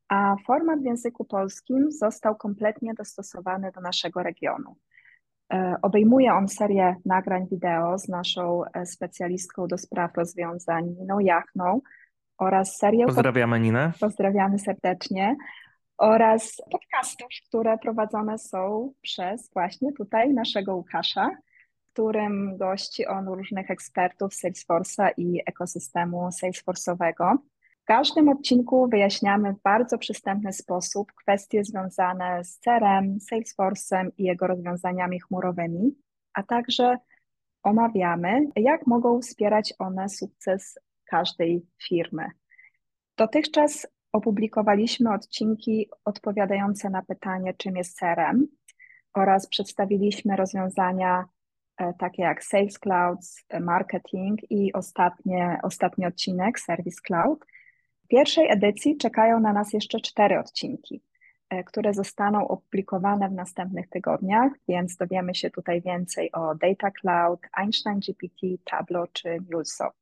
a 0.09 0.37
format 0.47 0.81
w 0.81 0.85
języku 0.85 1.25
polskim 1.25 1.93
został 1.93 2.37
kompletnie 2.37 2.95
dostosowany 2.95 3.73
do 3.75 3.81
naszego 3.81 4.23
regionu. 4.23 4.77
E, 5.53 5.75
obejmuje 5.83 6.35
on 6.35 6.49
serię 6.49 6.97
nagrań 7.05 7.47
wideo 7.51 7.99
z 7.99 8.09
naszą 8.09 8.63
e, 8.65 8.87
specjalistką 8.87 9.67
do 9.67 9.79
spraw 9.79 10.17
rozwiązań 10.17 10.85
Niną 11.01 11.19
Jachną 11.19 11.81
oraz 12.39 12.77
serię... 12.77 13.07
Pozdrawiamy 13.07 13.61
Ninę. 13.61 13.93
Pozdrawiamy 14.01 14.59
serdecznie. 14.59 15.37
Oraz 15.99 16.57
podcastów, 16.73 17.29
które 17.49 17.79
prowadzone 17.79 18.39
są 18.39 18.93
przez 19.03 19.51
właśnie 19.53 19.93
tutaj 19.93 20.35
naszego 20.35 20.77
Łukasza, 20.77 21.31
którym 21.93 22.57
gości 22.57 23.07
on 23.07 23.29
różnych 23.29 23.71
ekspertów 23.71 24.33
Salesforce'a 24.33 25.11
i 25.17 25.43
ekosystemu 25.47 26.29
Salesforce'owego. 26.29 27.37
W 27.83 27.85
każdym 27.85 28.29
odcinku 28.29 28.89
wyjaśniamy 28.89 29.53
w 29.53 29.63
bardzo 29.63 29.99
przystępny 29.99 30.53
sposób 30.53 31.13
kwestie 31.13 31.65
związane 31.65 32.45
z 32.45 32.59
CRM, 32.59 33.19
Salesforce'em 33.33 34.11
i 34.19 34.25
jego 34.25 34.47
rozwiązaniami 34.47 35.21
chmurowymi, 35.21 35.95
a 36.35 36.43
także 36.43 36.97
omawiamy, 37.63 38.47
jak 38.57 38.87
mogą 38.87 39.21
wspierać 39.21 39.75
one 39.79 40.09
sukces 40.09 40.79
każdej 41.05 41.67
firmy. 41.83 42.27
Dotychczas 43.17 43.87
opublikowaliśmy 44.13 45.13
odcinki 45.13 45.89
odpowiadające 46.05 46.91
na 46.91 47.03
pytanie, 47.03 47.55
czym 47.55 47.77
jest 47.77 47.99
CRM, 47.99 48.47
oraz 49.15 49.47
przedstawiliśmy 49.47 50.37
rozwiązania 50.37 51.25
takie 51.99 52.23
jak 52.23 52.45
Sales 52.45 52.79
Cloud, 52.79 53.19
Marketing 53.61 54.51
i 54.51 54.73
ostatnie, 54.73 55.59
ostatni 55.63 56.07
odcinek 56.07 56.61
Service 56.61 57.01
Cloud 57.07 57.45
pierwszej 58.11 58.51
edycji 58.51 58.97
czekają 58.97 59.41
na 59.41 59.53
nas 59.53 59.73
jeszcze 59.73 60.01
cztery 60.01 60.39
odcinki, 60.39 61.03
e, 61.51 61.65
które 61.65 61.95
zostaną 61.95 62.49
opublikowane 62.49 63.29
w 63.29 63.33
następnych 63.33 63.89
tygodniach, 63.89 64.53
więc 64.69 64.97
dowiemy 64.97 65.35
się 65.35 65.51
tutaj 65.51 65.83
więcej 65.83 66.33
o 66.33 66.55
Data 66.55 66.91
Cloud, 66.91 67.41
Einstein 67.53 68.01
GPT, 68.01 68.47
Tableau 68.65 69.07
czy 69.13 69.39
MuleSoft. 69.53 70.01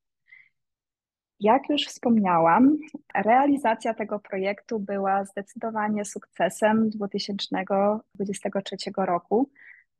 Jak 1.41 1.69
już 1.69 1.83
wspomniałam, 1.87 2.77
realizacja 3.14 3.95
tego 3.95 4.19
projektu 4.19 4.81
była 4.81 5.25
zdecydowanie 5.25 6.05
sukcesem 6.05 6.91
2023 6.91 8.77
roku. 8.97 9.51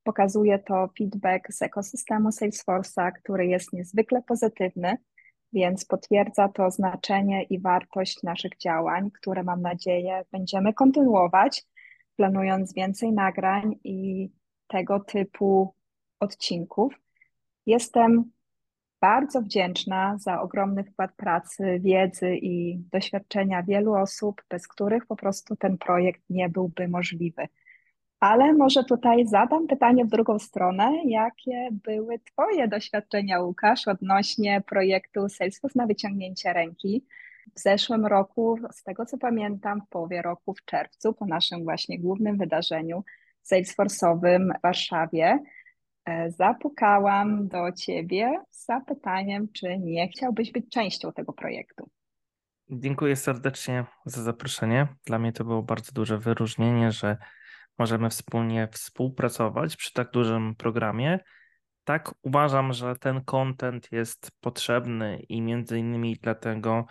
Pokazuje 0.09 0.59
to 0.59 0.89
feedback 0.99 1.53
z 1.53 1.63
ekosystemu 1.63 2.29
Salesforce'a, 2.29 3.13
który 3.13 3.47
jest 3.47 3.73
niezwykle 3.73 4.23
pozytywny, 4.23 4.97
więc 5.53 5.85
potwierdza 5.85 6.49
to 6.49 6.71
znaczenie 6.71 7.43
i 7.43 7.61
wartość 7.61 8.23
naszych 8.23 8.57
działań, 8.57 9.11
które 9.11 9.43
mam 9.43 9.63
nadzieję 9.63 10.25
będziemy 10.33 10.73
kontynuować, 10.73 11.65
planując 12.17 12.75
więcej 12.75 13.13
nagrań 13.13 13.75
i 13.85 14.31
tego 14.67 15.01
typu 15.01 15.75
odcinków. 16.21 16.95
Jestem 17.67 18.33
bardzo 19.01 19.43
wdzięczna 19.43 20.19
za 20.19 20.41
ogromny 20.41 20.85
wkład 20.85 21.13
pracy, 21.17 21.81
wiedzy 21.81 22.37
i 22.37 22.79
doświadczenia 22.93 23.63
wielu 23.63 23.95
osób, 23.95 24.43
bez 24.51 24.69
których 24.69 25.07
po 25.07 25.17
prostu 25.17 25.57
ten 25.57 25.79
projekt 25.79 26.23
nie 26.31 26.49
byłby 26.49 26.89
możliwy. 26.89 27.49
Ale 28.21 28.53
może 28.53 28.85
tutaj 28.85 29.27
zadam 29.27 29.67
pytanie 29.67 30.05
w 30.05 30.09
drugą 30.09 30.39
stronę. 30.39 30.93
Jakie 31.05 31.69
były 31.73 32.19
Twoje 32.19 32.69
doświadczenia, 32.69 33.41
Łukasz, 33.41 33.89
odnośnie 33.89 34.63
projektu 34.67 35.29
Salesforce 35.29 35.79
na 35.79 35.87
wyciągnięcie 35.87 36.53
ręki? 36.53 37.05
W 37.57 37.61
zeszłym 37.61 38.07
roku, 38.07 38.59
z 38.73 38.83
tego 38.83 39.07
co 39.07 39.19
pamiętam, 39.19 39.81
w 39.87 39.89
połowie 39.89 40.23
roku, 40.23 40.55
w 40.55 40.65
czerwcu, 40.65 41.13
po 41.13 41.27
naszym 41.27 41.65
właśnie 41.65 41.99
głównym 41.99 42.39
wydarzeniu 42.39 43.05
Salesforce'owym 43.53 44.59
w 44.59 44.63
Warszawie, 44.63 45.39
e, 46.05 46.31
zapukałam 46.31 47.49
do 47.49 47.73
Ciebie 47.73 48.41
z 48.51 48.67
zapytaniem, 48.67 49.49
czy 49.53 49.79
nie 49.79 50.09
chciałbyś 50.09 50.53
być 50.53 50.69
częścią 50.71 51.13
tego 51.13 51.33
projektu. 51.33 51.91
Dziękuję 52.71 53.17
serdecznie 53.17 53.85
za 54.05 54.23
zaproszenie. 54.23 54.89
Dla 55.07 55.19
mnie 55.19 55.33
to 55.33 55.45
było 55.45 55.63
bardzo 55.63 55.93
duże 55.93 56.19
wyróżnienie, 56.19 56.93
że 56.93 57.17
możemy 57.79 58.11
wspólnie 58.11 58.69
współpracować 58.73 59.77
przy 59.77 59.93
tak 59.93 60.11
dużym 60.11 60.55
programie. 60.55 61.19
Tak, 61.85 62.15
uważam, 62.23 62.73
że 62.73 62.97
ten 62.97 63.25
content 63.25 63.93
jest 63.93 64.31
potrzebny 64.41 65.21
i 65.29 65.43
między 65.43 65.79
innymi 65.79 66.17
dlatego 66.23 66.87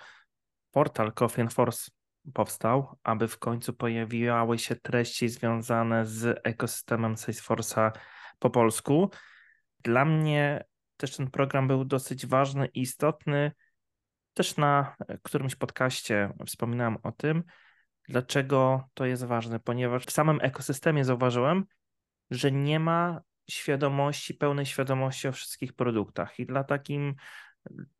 portal 0.71 1.13
Coffee 1.13 1.41
and 1.41 1.53
Force 1.53 1.91
powstał, 2.33 2.97
aby 3.03 3.27
w 3.27 3.39
końcu 3.39 3.73
pojawiały 3.73 4.59
się 4.59 4.75
treści 4.75 5.29
związane 5.29 6.05
z 6.05 6.39
ekosystemem 6.43 7.15
Salesforce'a 7.15 7.91
po 8.39 8.49
polsku. 8.49 9.09
Dla 9.83 10.05
mnie 10.05 10.65
też 10.97 11.17
ten 11.17 11.31
program 11.31 11.67
był 11.67 11.85
dosyć 11.85 12.25
ważny 12.25 12.67
i 12.67 12.81
istotny. 12.81 13.51
Też 14.33 14.57
na 14.57 14.95
którymś 15.23 15.55
podcaście 15.55 16.33
wspominałem 16.45 16.97
o 17.03 17.11
tym, 17.11 17.43
Dlaczego 18.07 18.83
to 18.93 19.05
jest 19.05 19.25
ważne? 19.25 19.59
Ponieważ 19.59 20.05
w 20.05 20.11
samym 20.11 20.39
ekosystemie 20.41 21.05
zauważyłem, 21.05 21.65
że 22.29 22.51
nie 22.51 22.79
ma 22.79 23.21
świadomości, 23.49 24.33
pełnej 24.33 24.65
świadomości 24.65 25.27
o 25.27 25.31
wszystkich 25.31 25.73
produktach. 25.73 26.39
I 26.39 26.45
dla 26.45 26.63
takim 26.63 27.15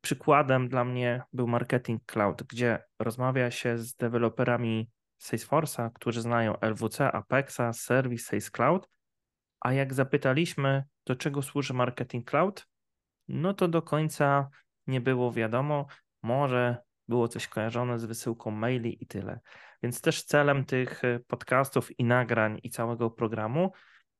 przykładem 0.01 0.69
dla 0.69 0.83
mnie 0.83 1.21
był 1.33 1.47
Marketing 1.47 2.05
Cloud, 2.05 2.43
gdzie 2.43 2.83
rozmawia 2.99 3.51
się 3.51 3.77
z 3.77 3.95
deweloperami 3.95 4.89
Salesforce'a, 5.23 5.89
którzy 5.93 6.21
znają 6.21 6.59
LWC, 6.59 7.11
Apexa, 7.11 7.73
Service, 7.73 8.23
Sales 8.23 8.51
Cloud, 8.51 8.89
a 9.59 9.73
jak 9.73 9.93
zapytaliśmy, 9.93 10.83
do 11.05 11.15
czego 11.15 11.41
służy 11.41 11.73
Marketing 11.73 12.29
Cloud, 12.29 12.67
no 13.27 13.53
to 13.53 13.67
do 13.67 13.81
końca 13.81 14.49
nie 14.87 15.01
było 15.01 15.31
wiadomo. 15.31 15.85
Może 16.23 16.77
było 17.07 17.27
coś 17.27 17.47
kojarzone 17.47 17.99
z 17.99 18.05
wysyłką 18.05 18.51
maili 18.51 19.03
i 19.03 19.07
tyle. 19.07 19.39
Więc 19.83 20.01
też 20.01 20.23
celem 20.23 20.65
tych 20.65 21.03
y, 21.03 21.23
podcastów 21.27 21.99
i 21.99 22.03
nagrań 22.03 22.59
i 22.63 22.69
całego 22.69 23.09
programu 23.09 23.71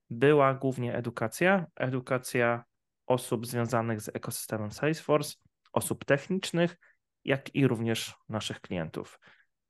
była 0.10 0.54
głównie 0.54 0.96
edukacja, 0.96 1.66
edukacja 1.76 2.64
osób 3.06 3.48
związanych 3.48 4.02
z 4.02 4.10
ekosystemem 4.10 4.72
Salesforce, 4.72 5.36
osób 5.74 6.06
technicznych, 6.06 6.78
jak 7.26 7.56
i 7.56 7.68
również 7.68 8.16
naszych 8.30 8.62
klientów. 8.62 9.20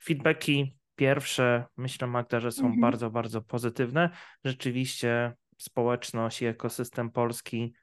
Feedbacki 0.04 0.78
pierwsze, 0.96 1.66
myślę 1.78 2.08
Magda, 2.08 2.40
że 2.40 2.52
są 2.52 2.62
mhm. 2.62 2.82
bardzo, 2.82 3.10
bardzo 3.10 3.42
pozytywne. 3.42 4.10
Rzeczywiście 4.44 5.34
społeczność 5.58 6.42
i 6.42 6.46
ekosystem 6.46 7.12
polski 7.12 7.74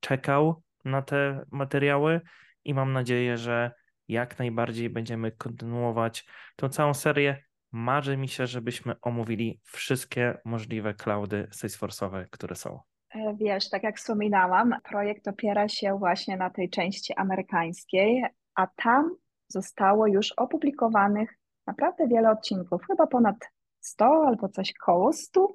czekał 0.00 0.62
na 0.84 1.02
te 1.02 1.44
materiały 1.50 2.20
i 2.64 2.74
mam 2.74 2.92
nadzieję, 2.92 3.36
że 3.36 3.72
jak 4.08 4.38
najbardziej 4.38 4.90
będziemy 4.90 5.32
kontynuować 5.32 6.26
tą 6.56 6.68
całą 6.68 6.94
serię. 6.94 7.44
Marzy 7.72 8.16
mi 8.16 8.28
się, 8.28 8.46
żebyśmy 8.46 8.94
omówili 9.02 9.60
wszystkie 9.64 10.38
możliwe 10.44 10.94
cloudy 10.94 11.48
Salesforce'owe, 11.52 12.26
które 12.30 12.56
są. 12.56 12.80
E, 13.14 13.34
wiesz, 13.36 13.70
tak 13.70 13.82
jak 13.82 13.96
wspominałam, 13.96 14.74
projekt 14.84 15.28
opiera 15.28 15.68
się 15.68 15.98
właśnie 15.98 16.36
na 16.36 16.50
tej 16.50 16.70
części 16.70 17.14
amerykańskiej, 17.14 18.24
a 18.54 18.66
tam 18.66 19.16
zostało 19.48 20.06
już 20.06 20.32
opublikowanych 20.32 21.38
naprawdę 21.66 22.08
wiele 22.08 22.30
odcinków, 22.30 22.82
chyba 22.86 23.06
ponad 23.06 23.36
100 23.80 24.04
albo 24.26 24.48
coś 24.48 24.72
koło 24.72 25.12
100, 25.12 25.54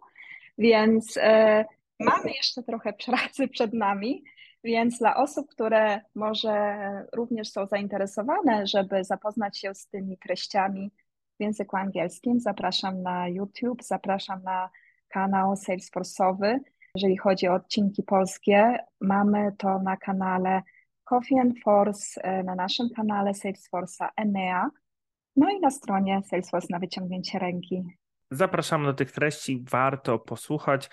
więc 0.58 1.18
e, 1.22 1.66
mamy 2.00 2.32
jeszcze 2.32 2.64
trochę 2.64 2.94
pracy 3.06 3.48
przed 3.48 3.74
nami. 3.74 4.24
Więc 4.64 5.00
dla 5.00 5.16
osób, 5.16 5.50
które 5.50 6.02
może 6.16 6.78
również 7.14 7.52
są 7.52 7.66
zainteresowane, 7.66 8.68
żeby 8.68 9.04
zapoznać 9.04 9.58
się 9.60 9.76
z 9.76 9.88
tymi 9.88 10.18
treściami 10.18 10.92
w 11.40 11.44
języku 11.44 11.78
angielskim, 11.78 12.40
zapraszam 12.40 13.02
na 13.02 13.28
YouTube, 13.28 13.84
zapraszam 13.84 14.44
na 14.44 14.70
kanał 15.08 15.54
Salesforce'owy. 15.54 16.60
Jeżeli 16.96 17.18
chodzi 17.18 17.48
o 17.48 17.54
odcinki 17.54 18.04
polskie, 18.04 18.78
mamy 19.02 19.52
to 19.58 19.80
na 19.80 19.98
kanale 19.98 20.62
Coffee 21.04 21.40
and 21.40 21.60
Force, 21.64 22.22
e, 22.24 22.44
na 22.44 22.56
naszym 22.56 22.90
kanale 22.96 23.32
Salesforce'a 23.32 24.10
EMEA, 24.16 24.70
no 25.36 25.50
i 25.50 25.60
na 25.60 25.72
stronie 25.72 26.22
Salesforce 26.26 26.68
na 26.70 26.80
wyciągnięcie 26.80 27.40
ręki. 27.40 27.84
Zapraszamy 28.32 28.86
do 28.86 28.94
tych 28.94 29.12
treści, 29.12 29.64
warto 29.70 30.20
posłuchać 30.20 30.90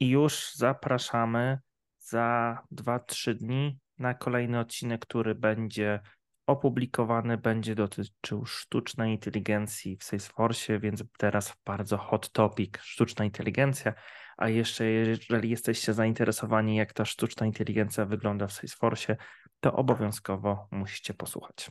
i 0.00 0.08
już 0.08 0.54
zapraszamy 0.54 1.58
za 1.98 2.58
2-3 2.70 3.34
dni 3.34 3.78
na 3.98 4.14
kolejny 4.14 4.58
odcinek, 4.58 5.00
który 5.00 5.34
będzie 5.34 6.00
opublikowany, 6.46 7.38
będzie 7.38 7.74
dotyczył 7.74 8.46
sztucznej 8.46 9.12
inteligencji 9.12 9.96
w 9.96 10.04
Salesforce, 10.04 10.78
więc 10.78 11.04
teraz 11.18 11.56
bardzo 11.64 11.98
hot 11.98 12.32
topic 12.32 12.78
sztuczna 12.80 13.24
inteligencja. 13.24 13.94
A 14.36 14.48
jeszcze, 14.48 14.84
jeżeli 14.84 15.50
jesteście 15.50 15.92
zainteresowani, 15.92 16.76
jak 16.76 16.92
ta 16.92 17.04
sztuczna 17.04 17.46
inteligencja 17.46 18.04
wygląda 18.04 18.46
w 18.46 18.52
Salesforce, 18.52 19.16
to 19.60 19.72
obowiązkowo 19.72 20.68
musicie 20.70 21.14
posłuchać. 21.14 21.70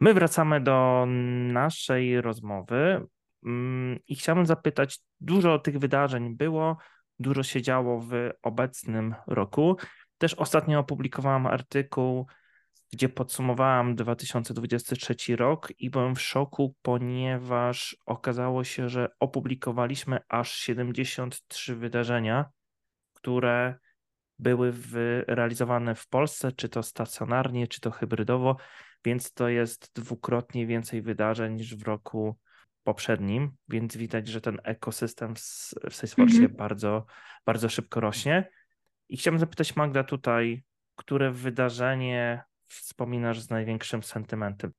My 0.00 0.14
wracamy 0.14 0.60
do 0.60 1.06
naszej 1.52 2.20
rozmowy 2.20 3.06
mm, 3.46 3.98
i 4.06 4.16
chciałbym 4.16 4.46
zapytać, 4.46 5.00
dużo 5.20 5.58
tych 5.58 5.78
wydarzeń 5.78 6.36
było, 6.36 6.76
dużo 7.18 7.42
się 7.42 7.62
działo 7.62 8.00
w 8.00 8.12
obecnym 8.42 9.14
roku. 9.26 9.76
Też 10.18 10.34
ostatnio 10.34 10.78
opublikowałam 10.78 11.46
artykuł, 11.46 12.26
gdzie 12.92 13.08
podsumowałam 13.08 13.96
2023 13.96 15.36
rok 15.36 15.72
i 15.78 15.90
byłem 15.90 16.14
w 16.14 16.20
szoku, 16.20 16.74
ponieważ 16.82 17.96
okazało 18.06 18.64
się, 18.64 18.88
że 18.88 19.08
opublikowaliśmy 19.20 20.18
aż 20.28 20.52
73 20.52 21.76
wydarzenia, 21.76 22.50
które 23.12 23.74
były 24.38 24.72
w, 24.72 25.22
realizowane 25.26 25.94
w 25.94 26.08
Polsce, 26.08 26.52
czy 26.52 26.68
to 26.68 26.82
stacjonarnie, 26.82 27.68
czy 27.68 27.80
to 27.80 27.90
hybrydowo, 27.90 28.56
więc 29.04 29.32
to 29.32 29.48
jest 29.48 29.90
dwukrotnie 29.94 30.66
więcej 30.66 31.02
wydarzeń 31.02 31.54
niż 31.54 31.76
w 31.76 31.82
roku 31.82 32.38
poprzednim, 32.82 33.50
więc 33.68 33.96
widać, 33.96 34.28
że 34.28 34.40
ten 34.40 34.58
ekosystem 34.64 35.34
w, 35.36 35.38
w 35.90 35.94
Salesforce 35.94 36.36
mhm. 36.36 36.56
bardzo, 36.56 37.06
bardzo 37.46 37.68
szybko 37.68 38.00
rośnie. 38.00 38.50
I 39.08 39.16
chciałbym 39.16 39.38
zapytać 39.38 39.76
Magda 39.76 40.04
tutaj, 40.04 40.64
które 40.96 41.30
wydarzenie 41.30 42.42
wspominasz 42.72 43.40
z 43.40 43.50
największym 43.50 44.02
sentymentem? 44.02 44.72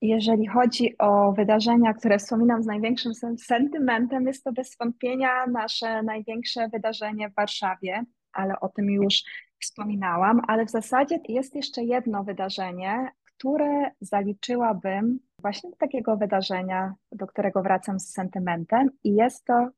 Jeżeli 0.00 0.46
chodzi 0.46 0.98
o 0.98 1.32
wydarzenia, 1.32 1.94
które 1.94 2.18
wspominam 2.18 2.62
z 2.62 2.66
największym 2.66 3.12
sentymentem, 3.38 4.26
jest 4.26 4.44
to 4.44 4.52
bez 4.52 4.76
wątpienia 4.76 5.46
nasze 5.46 6.02
największe 6.02 6.68
wydarzenie 6.68 7.30
w 7.30 7.34
Warszawie, 7.34 8.04
ale 8.32 8.60
o 8.60 8.68
tym 8.68 8.90
już 8.90 9.22
wspominałam, 9.60 10.40
ale 10.48 10.66
w 10.66 10.70
zasadzie 10.70 11.18
jest 11.28 11.54
jeszcze 11.54 11.82
jedno 11.82 12.24
wydarzenie, 12.24 13.08
które 13.24 13.90
zaliczyłabym 14.00 15.18
właśnie 15.38 15.70
do 15.70 15.76
takiego 15.76 16.16
wydarzenia, 16.16 16.94
do 17.12 17.26
którego 17.26 17.62
wracam 17.62 18.00
z 18.00 18.12
sentymentem 18.12 18.90
i 19.04 19.14
jest 19.14 19.44
to 19.44 19.68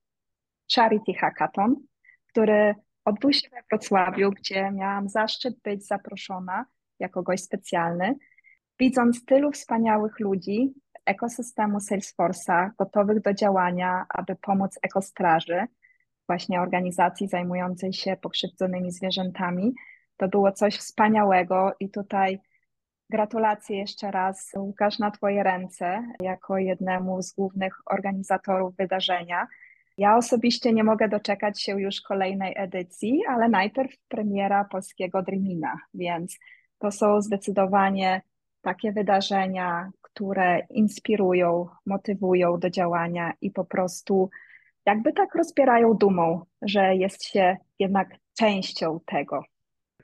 Charity 0.74 1.14
Hackathon, 1.14 1.76
który 2.28 2.74
odbył 3.04 3.32
się 3.32 3.48
we 3.50 3.62
Wrocławiu, 3.70 4.30
gdzie 4.30 4.70
miałam 4.70 5.08
zaszczyt 5.08 5.60
być 5.60 5.86
zaproszona 5.86 6.64
jako 7.00 7.22
gość 7.22 7.44
specjalny. 7.44 8.14
Widząc 8.80 9.24
tylu 9.24 9.52
wspaniałych 9.52 10.20
ludzi 10.20 10.74
ekosystemu 11.06 11.78
Salesforce'a 11.78 12.70
gotowych 12.78 13.20
do 13.20 13.34
działania, 13.34 14.06
aby 14.08 14.36
pomóc 14.36 14.78
ekostraży, 14.82 15.66
właśnie 16.26 16.60
organizacji 16.60 17.28
zajmującej 17.28 17.92
się 17.92 18.16
pokrzywdzonymi 18.16 18.92
zwierzętami, 18.92 19.74
to 20.16 20.28
było 20.28 20.52
coś 20.52 20.76
wspaniałego 20.76 21.72
i 21.80 21.90
tutaj 21.90 22.38
gratulacje 23.10 23.78
jeszcze 23.78 24.10
raz 24.10 24.52
Łukasz 24.56 24.98
na 24.98 25.10
Twoje 25.10 25.42
ręce 25.42 26.02
jako 26.20 26.58
jednemu 26.58 27.22
z 27.22 27.32
głównych 27.32 27.74
organizatorów 27.86 28.76
wydarzenia. 28.76 29.46
Ja 29.98 30.16
osobiście 30.16 30.72
nie 30.72 30.84
mogę 30.84 31.08
doczekać 31.08 31.62
się 31.62 31.80
już 31.80 32.00
kolejnej 32.00 32.54
edycji, 32.56 33.20
ale 33.28 33.48
najpierw 33.48 33.92
premiera 34.08 34.64
polskiego 34.64 35.22
Dreamina, 35.22 35.76
więc 35.94 36.38
to 36.84 36.90
są 36.90 37.20
zdecydowanie 37.20 38.22
takie 38.60 38.92
wydarzenia, 38.92 39.90
które 40.02 40.60
inspirują, 40.70 41.68
motywują 41.86 42.58
do 42.58 42.70
działania 42.70 43.32
i 43.40 43.50
po 43.50 43.64
prostu 43.64 44.30
jakby 44.86 45.12
tak 45.12 45.34
rozpierają 45.34 45.94
dumą, 45.94 46.44
że 46.62 46.96
jest 46.96 47.24
się 47.24 47.56
jednak 47.78 48.08
częścią 48.38 49.00
tego. 49.06 49.42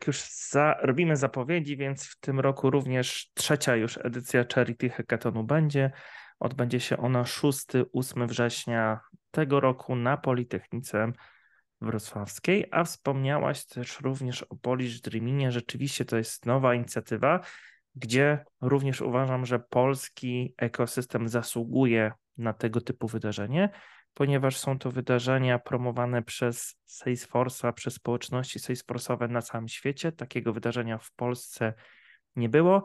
już 0.07 0.23
za, 0.51 0.77
robimy 0.83 1.17
zapowiedzi, 1.17 1.77
więc 1.77 2.05
w 2.05 2.21
tym 2.21 2.41
roku 2.41 2.71
również 2.71 3.31
trzecia 3.35 3.77
już 3.77 3.99
edycja 4.05 4.45
Charity 4.55 4.91
Hackathonu 4.91 5.45
będzie. 5.45 5.91
Odbędzie 6.39 6.81
się 6.81 6.97
ona 6.97 7.23
6-8 7.23 8.27
września 8.27 9.01
tego 9.31 9.61
roku 9.61 9.97
na 9.97 10.17
Politechnice 10.17 11.13
Wrocławskiej, 11.81 12.67
a 12.71 12.85
wspomniałaś 12.85 13.65
też 13.67 14.01
również 14.01 14.43
o 14.43 14.57
Polish 14.57 15.01
Dreaminie. 15.01 15.53
Rzeczywiście 15.53 16.05
to 16.05 16.17
jest 16.17 16.47
nowa 16.47 16.75
inicjatywa, 16.75 17.41
gdzie 17.95 18.45
również 18.61 19.01
uważam, 19.01 19.47
że 19.47 19.59
polski 19.59 20.55
ekosystem 20.57 21.29
zasługuje 21.29 22.13
na 22.37 22.53
tego 22.53 22.81
typu 22.81 23.09
wydarzenie, 23.09 23.71
ponieważ 24.15 24.57
są 24.57 24.79
to 24.79 24.91
wydarzenia 24.91 25.59
promowane 25.59 26.23
przez 26.23 26.77
Salesforce'a, 26.89 27.73
przez 27.73 27.95
społeczności 27.95 28.59
Salesforce'owe 28.59 29.31
na 29.31 29.43
całym 29.43 29.69
świecie. 29.69 30.13
Takiego 30.13 30.53
wydarzenia 30.53 30.99
w 30.99 31.13
Polsce 31.13 31.75
nie 32.37 32.49
było. 32.49 32.83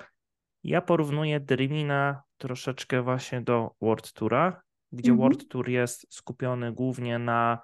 Ja 0.64 0.82
porównuję 0.82 1.40
Dreamina 1.40 2.24
troszeczkę 2.38 3.02
właśnie 3.02 3.42
do 3.42 3.76
World 3.82 4.14
Toura, 4.14 4.62
gdzie 4.92 5.12
mhm. 5.12 5.20
World 5.20 5.48
Tour 5.48 5.70
jest 5.70 6.14
skupiony 6.14 6.72
głównie 6.72 7.20
na 7.20 7.60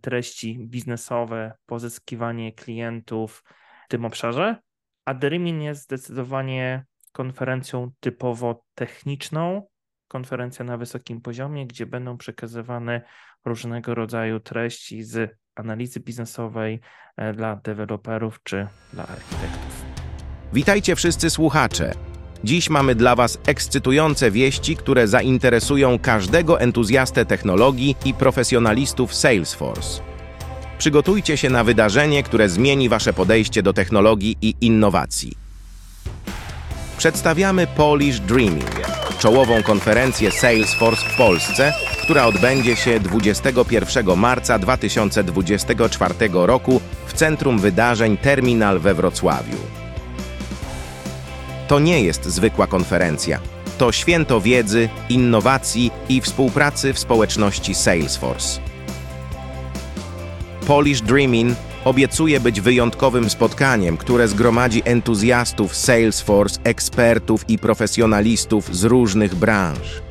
treści 0.00 0.58
biznesowe, 0.58 1.52
pozyskiwanie 1.66 2.52
klientów 2.52 3.44
w 3.84 3.88
tym 3.88 4.04
obszarze, 4.04 4.56
a 5.04 5.14
Dreamin 5.14 5.62
jest 5.62 5.82
zdecydowanie 5.82 6.84
konferencją 7.12 7.90
typowo 8.00 8.64
techniczną, 8.74 9.66
konferencja 10.08 10.64
na 10.64 10.76
wysokim 10.76 11.20
poziomie, 11.20 11.66
gdzie 11.66 11.86
będą 11.86 12.16
przekazywane 12.16 13.02
różnego 13.44 13.94
rodzaju 13.94 14.40
treści 14.40 15.02
z 15.02 15.38
analizy 15.54 16.00
biznesowej 16.00 16.80
e, 17.16 17.32
dla 17.32 17.56
deweloperów 17.56 18.42
czy 18.42 18.66
dla 18.92 19.06
architektów. 19.06 19.84
Witajcie 20.52 20.96
wszyscy 20.96 21.30
słuchacze. 21.30 22.13
Dziś 22.44 22.70
mamy 22.70 22.94
dla 22.94 23.16
Was 23.16 23.38
ekscytujące 23.46 24.30
wieści, 24.30 24.76
które 24.76 25.08
zainteresują 25.08 25.98
każdego 25.98 26.60
entuzjastę 26.60 27.24
technologii 27.26 27.96
i 28.04 28.14
profesjonalistów 28.14 29.14
Salesforce. 29.14 30.00
Przygotujcie 30.78 31.36
się 31.36 31.50
na 31.50 31.64
wydarzenie, 31.64 32.22
które 32.22 32.48
zmieni 32.48 32.88
Wasze 32.88 33.12
podejście 33.12 33.62
do 33.62 33.72
technologii 33.72 34.36
i 34.42 34.54
innowacji. 34.60 35.32
Przedstawiamy 36.98 37.66
Polish 37.66 38.20
Dreaming, 38.20 38.80
czołową 39.18 39.62
konferencję 39.62 40.30
Salesforce 40.30 41.08
w 41.08 41.16
Polsce, 41.16 41.72
która 42.02 42.26
odbędzie 42.26 42.76
się 42.76 43.00
21 43.00 44.16
marca 44.16 44.58
2024 44.58 46.14
roku 46.32 46.80
w 47.06 47.12
Centrum 47.12 47.58
Wydarzeń 47.58 48.16
Terminal 48.16 48.80
we 48.80 48.94
Wrocławiu. 48.94 49.83
To 51.68 51.78
nie 51.78 52.02
jest 52.02 52.24
zwykła 52.24 52.66
konferencja. 52.66 53.40
To 53.78 53.92
święto 53.92 54.40
wiedzy, 54.40 54.88
innowacji 55.08 55.90
i 56.08 56.20
współpracy 56.20 56.92
w 56.92 56.98
społeczności 56.98 57.74
Salesforce. 57.74 58.60
Polish 60.66 61.00
Dreaming 61.00 61.56
obiecuje 61.84 62.40
być 62.40 62.60
wyjątkowym 62.60 63.30
spotkaniem, 63.30 63.96
które 63.96 64.28
zgromadzi 64.28 64.82
entuzjastów 64.84 65.76
Salesforce, 65.76 66.60
ekspertów 66.64 67.44
i 67.48 67.58
profesjonalistów 67.58 68.76
z 68.76 68.84
różnych 68.84 69.34
branż. 69.34 70.02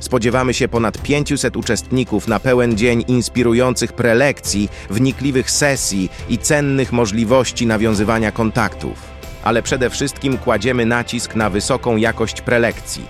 Spodziewamy 0.00 0.54
się 0.54 0.68
ponad 0.68 1.02
500 1.02 1.56
uczestników 1.56 2.28
na 2.28 2.40
pełen 2.40 2.76
dzień 2.76 3.04
inspirujących 3.08 3.92
prelekcji, 3.92 4.68
wnikliwych 4.90 5.50
sesji 5.50 6.10
i 6.28 6.38
cennych 6.38 6.92
możliwości 6.92 7.66
nawiązywania 7.66 8.32
kontaktów 8.32 9.11
ale 9.42 9.62
przede 9.62 9.90
wszystkim 9.90 10.38
kładziemy 10.38 10.86
nacisk 10.86 11.34
na 11.34 11.50
wysoką 11.50 11.96
jakość 11.96 12.40
prelekcji. 12.40 13.06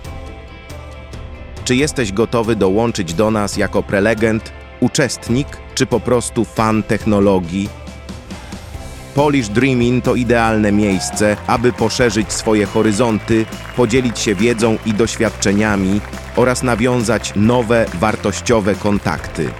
Czy 1.64 1.76
jesteś 1.76 2.12
gotowy 2.12 2.56
dołączyć 2.56 3.14
do 3.14 3.30
nas 3.30 3.56
jako 3.56 3.82
prelegent, 3.82 4.52
uczestnik 4.80 5.46
czy 5.74 5.86
po 5.86 6.00
prostu 6.00 6.44
fan 6.44 6.82
technologii? 6.82 7.68
Polish 9.14 9.48
Dreaming 9.48 10.04
to 10.04 10.14
idealne 10.14 10.72
miejsce, 10.72 11.36
aby 11.46 11.72
poszerzyć 11.72 12.32
swoje 12.32 12.66
horyzonty, 12.66 13.46
podzielić 13.76 14.18
się 14.18 14.34
wiedzą 14.34 14.78
i 14.86 14.94
doświadczeniami 14.94 16.00
oraz 16.36 16.62
nawiązać 16.62 17.32
nowe, 17.36 17.86
wartościowe 17.94 18.74
kontakty. 18.74 19.50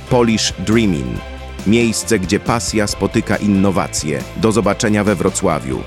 Polish 0.09 0.53
Dreamin. 0.59 1.17
Miejsce, 1.67 2.19
gdzie 2.19 2.39
pasja 2.39 2.87
spotyka 2.87 3.35
innowacje. 3.35 4.23
Do 4.35 4.51
zobaczenia 4.51 5.03
we 5.03 5.15
Wrocławiu. 5.15 5.83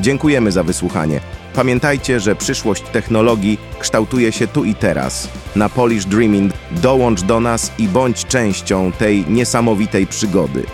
Dziękujemy 0.00 0.52
za 0.52 0.62
wysłuchanie. 0.62 1.20
Pamiętajcie, 1.54 2.20
że 2.20 2.36
przyszłość 2.36 2.82
technologii 2.82 3.58
kształtuje 3.78 4.32
się 4.32 4.46
tu 4.46 4.64
i 4.64 4.74
teraz. 4.74 5.28
Na 5.56 5.68
Polish 5.68 6.04
Dreaming 6.04 6.52
dołącz 6.70 7.22
do 7.22 7.40
nas 7.40 7.80
i 7.80 7.88
bądź 7.88 8.26
częścią 8.26 8.92
tej 8.92 9.26
niesamowitej 9.26 10.06
przygody. 10.06 10.66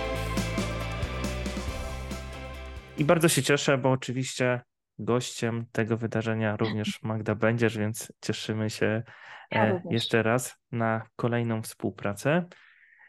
I 2.98 3.04
bardzo 3.04 3.28
się 3.28 3.42
cieszę, 3.42 3.78
bo 3.78 3.90
oczywiście 3.90 4.60
gościem 4.98 5.66
tego 5.72 5.96
wydarzenia 5.96 6.56
również 6.56 6.98
Magda 7.02 7.34
będziesz, 7.34 7.78
więc 7.78 8.12
cieszymy 8.20 8.70
się 8.70 9.02
ja 9.50 9.80
jeszcze 9.90 10.22
raz 10.22 10.56
na 10.72 11.02
kolejną 11.16 11.62
współpracę. 11.62 12.44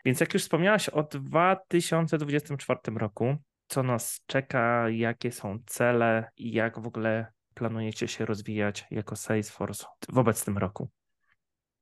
Więc 0.05 0.19
jak 0.19 0.33
już 0.33 0.43
wspomniałaś 0.43 0.89
o 0.89 1.03
2024 1.03 2.79
roku, 2.95 3.35
co 3.67 3.83
nas 3.83 4.21
czeka, 4.25 4.89
jakie 4.89 5.31
są 5.31 5.59
cele 5.65 6.31
i 6.37 6.51
jak 6.51 6.79
w 6.79 6.87
ogóle 6.87 7.25
planujecie 7.53 8.07
się 8.07 8.25
rozwijać 8.25 8.85
jako 8.91 9.15
Salesforce 9.15 9.85
w 10.11 10.17
obecnym 10.17 10.57
roku? 10.57 10.89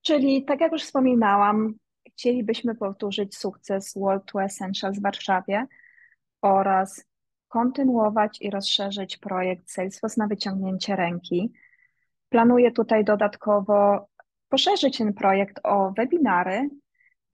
Czyli 0.06 0.46
tak 0.46 0.62
jak 0.62 0.72
już 0.72 0.84
wspominałam, 0.84 1.74
chcielibyśmy 2.10 2.76
powtórzyć 2.76 3.38
sukces 3.38 3.94
World 3.96 4.24
to 4.32 4.44
Essentials 4.44 5.00
w 5.00 5.02
Warszawie 5.02 5.68
oraz 6.41 7.06
kontynuować 7.48 8.41
i 8.41 8.50
rozszerzyć 8.50 9.18
projekt 9.18 9.72
Salesforce 9.72 10.22
na 10.22 10.28
wyciągnięcie 10.28 10.96
ręki. 10.96 11.54
Planuję 12.30 12.72
tutaj 12.72 13.06
dodatkowo 13.06 14.08
poszerzyć 14.49 14.97
ten 14.97 15.14
projekt 15.14 15.60
o 15.64 15.91
webinary, 15.97 16.70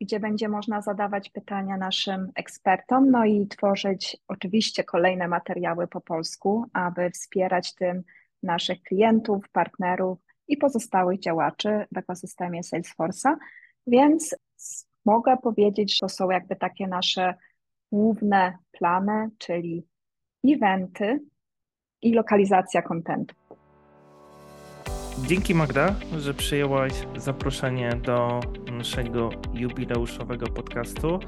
gdzie 0.01 0.19
będzie 0.19 0.49
można 0.49 0.81
zadawać 0.81 1.29
pytania 1.29 1.77
naszym 1.77 2.31
ekspertom, 2.35 3.11
no 3.11 3.25
i 3.25 3.47
tworzyć 3.47 4.17
oczywiście 4.27 4.83
kolejne 4.83 5.27
materiały 5.27 5.87
po 5.87 6.01
polsku, 6.01 6.65
aby 6.73 7.09
wspierać 7.09 7.75
tym 7.75 8.03
naszych 8.43 8.81
klientów, 8.81 9.49
partnerów 9.49 10.30
i 10.51 10.57
pozostałych 10.57 11.19
działaczy 11.19 11.85
w 11.91 11.97
ekosystemie 11.97 12.61
Salesforce'a, 12.61 13.35
więc 13.87 14.35
mogę 15.05 15.37
powiedzieć, 15.37 15.93
że 15.93 15.99
to 15.99 16.09
są 16.09 16.29
jakby 16.29 16.55
takie 16.55 16.87
nasze 16.87 17.33
główne 17.91 18.57
plany, 18.71 19.29
czyli 19.37 19.83
eventy 20.47 21.19
i 22.01 22.13
lokalizacja 22.13 22.81
kontentu. 22.81 23.35
Dzięki 25.27 25.55
Magda, 25.55 25.95
że 26.17 26.33
przyjęłaś 26.33 26.93
zaproszenie 27.15 27.89
do 27.89 28.39
naszego 28.71 29.29
jubileuszowego 29.53 30.47
podcastu. 30.47 31.19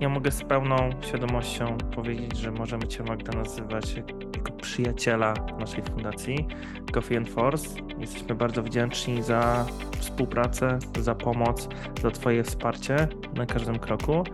Ja 0.00 0.08
mogę 0.08 0.30
z 0.30 0.42
pełną 0.42 0.76
świadomością 1.00 1.78
powiedzieć, 1.94 2.36
że 2.38 2.50
możemy 2.50 2.88
Cię 2.88 3.02
Magda 3.02 3.38
nazywać 3.38 3.94
jako 4.36 4.52
przyjaciela 4.52 5.34
naszej 5.58 5.82
fundacji 5.84 6.48
Coffee 6.92 7.16
and 7.16 7.28
Force. 7.28 7.68
Jesteśmy 7.98 8.34
bardzo 8.34 8.62
wdzięczni 8.62 9.22
za 9.22 9.66
współpracę, 9.98 10.78
za 11.00 11.14
pomoc, 11.14 11.68
za 12.02 12.10
Twoje 12.10 12.44
wsparcie 12.44 13.08
na 13.34 13.46
każdym 13.46 13.78
kroku 13.78 14.24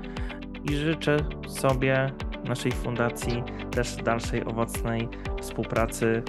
i 0.71 0.77
życzę 0.77 1.17
sobie, 1.49 2.11
naszej 2.45 2.73
fundacji 2.73 3.43
też 3.71 3.97
dalszej 3.97 4.45
owocnej 4.45 5.09
współpracy 5.41 6.23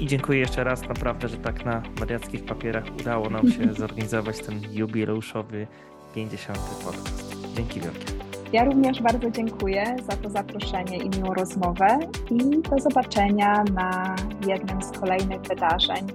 i 0.00 0.06
dziękuję 0.06 0.38
jeszcze 0.38 0.64
raz 0.64 0.88
naprawdę, 0.88 1.28
że 1.28 1.36
tak 1.36 1.64
na 1.64 1.82
wariackich 1.96 2.44
papierach 2.44 2.84
udało 3.00 3.30
nam 3.30 3.50
się 3.50 3.74
zorganizować 3.80 4.38
ten 4.38 4.60
jubileuszowy 4.72 5.66
50. 6.14 6.58
podcast. 6.58 7.36
Dzięki 7.56 7.80
wielkie. 7.80 8.21
Ja 8.52 8.64
również 8.64 9.02
bardzo 9.02 9.30
dziękuję 9.30 9.96
za 10.10 10.16
to 10.16 10.30
zaproszenie 10.30 10.96
i 10.96 11.10
miłą 11.10 11.34
rozmowę 11.34 11.98
i 12.30 12.62
do 12.70 12.78
zobaczenia 12.78 13.64
na 13.74 14.16
jednym 14.46 14.82
z 14.82 14.90
kolejnych 14.90 15.40
wydarzeń 15.40 16.06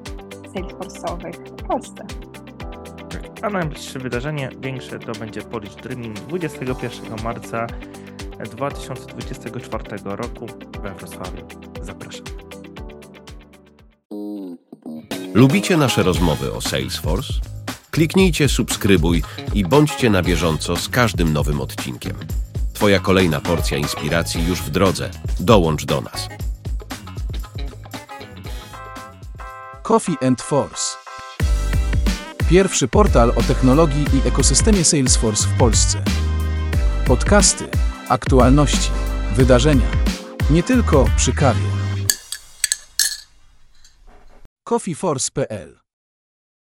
Salesforce'owych 0.53 1.33
w 1.33 1.67
Polsce. 1.67 2.05
A 3.41 3.49
najbliższe 3.49 3.99
wydarzenie 3.99 4.49
większe 4.61 4.99
to 4.99 5.11
będzie 5.11 5.41
Polish 5.41 5.75
Dreaming 5.75 6.19
21 6.19 7.23
marca 7.23 7.67
2024 8.51 9.83
roku 10.03 10.45
we 10.81 10.93
Wrocławiu. 10.93 11.47
Zapraszam. 11.81 12.25
Lubicie 15.33 15.77
nasze 15.77 16.03
rozmowy 16.03 16.53
o 16.53 16.61
Salesforce? 16.61 17.56
Kliknijcie 17.97 18.49
subskrybuj 18.49 19.23
i 19.53 19.65
bądźcie 19.65 20.09
na 20.09 20.21
bieżąco 20.21 20.75
z 20.75 20.89
każdym 20.89 21.33
nowym 21.33 21.61
odcinkiem. 21.61 22.13
Twoja 22.73 22.99
kolejna 22.99 23.41
porcja 23.41 23.77
inspiracji 23.77 24.47
już 24.47 24.61
w 24.61 24.69
drodze. 24.69 25.09
Dołącz 25.39 25.85
do 25.85 26.01
nas. 26.01 26.27
Coffee 29.83 30.17
and 30.27 30.41
Force. 30.41 30.97
Pierwszy 32.49 32.87
portal 32.87 33.33
o 33.35 33.43
technologii 33.43 34.05
i 34.13 34.27
ekosystemie 34.27 34.83
Salesforce 34.83 35.47
w 35.47 35.57
Polsce. 35.57 36.03
Podcasty, 37.07 37.65
aktualności, 38.09 38.91
wydarzenia. 39.35 39.91
Nie 40.49 40.63
tylko 40.63 41.05
przy 41.17 41.33
kawie. 41.33 41.67
coffeeforce.pl 44.63 45.86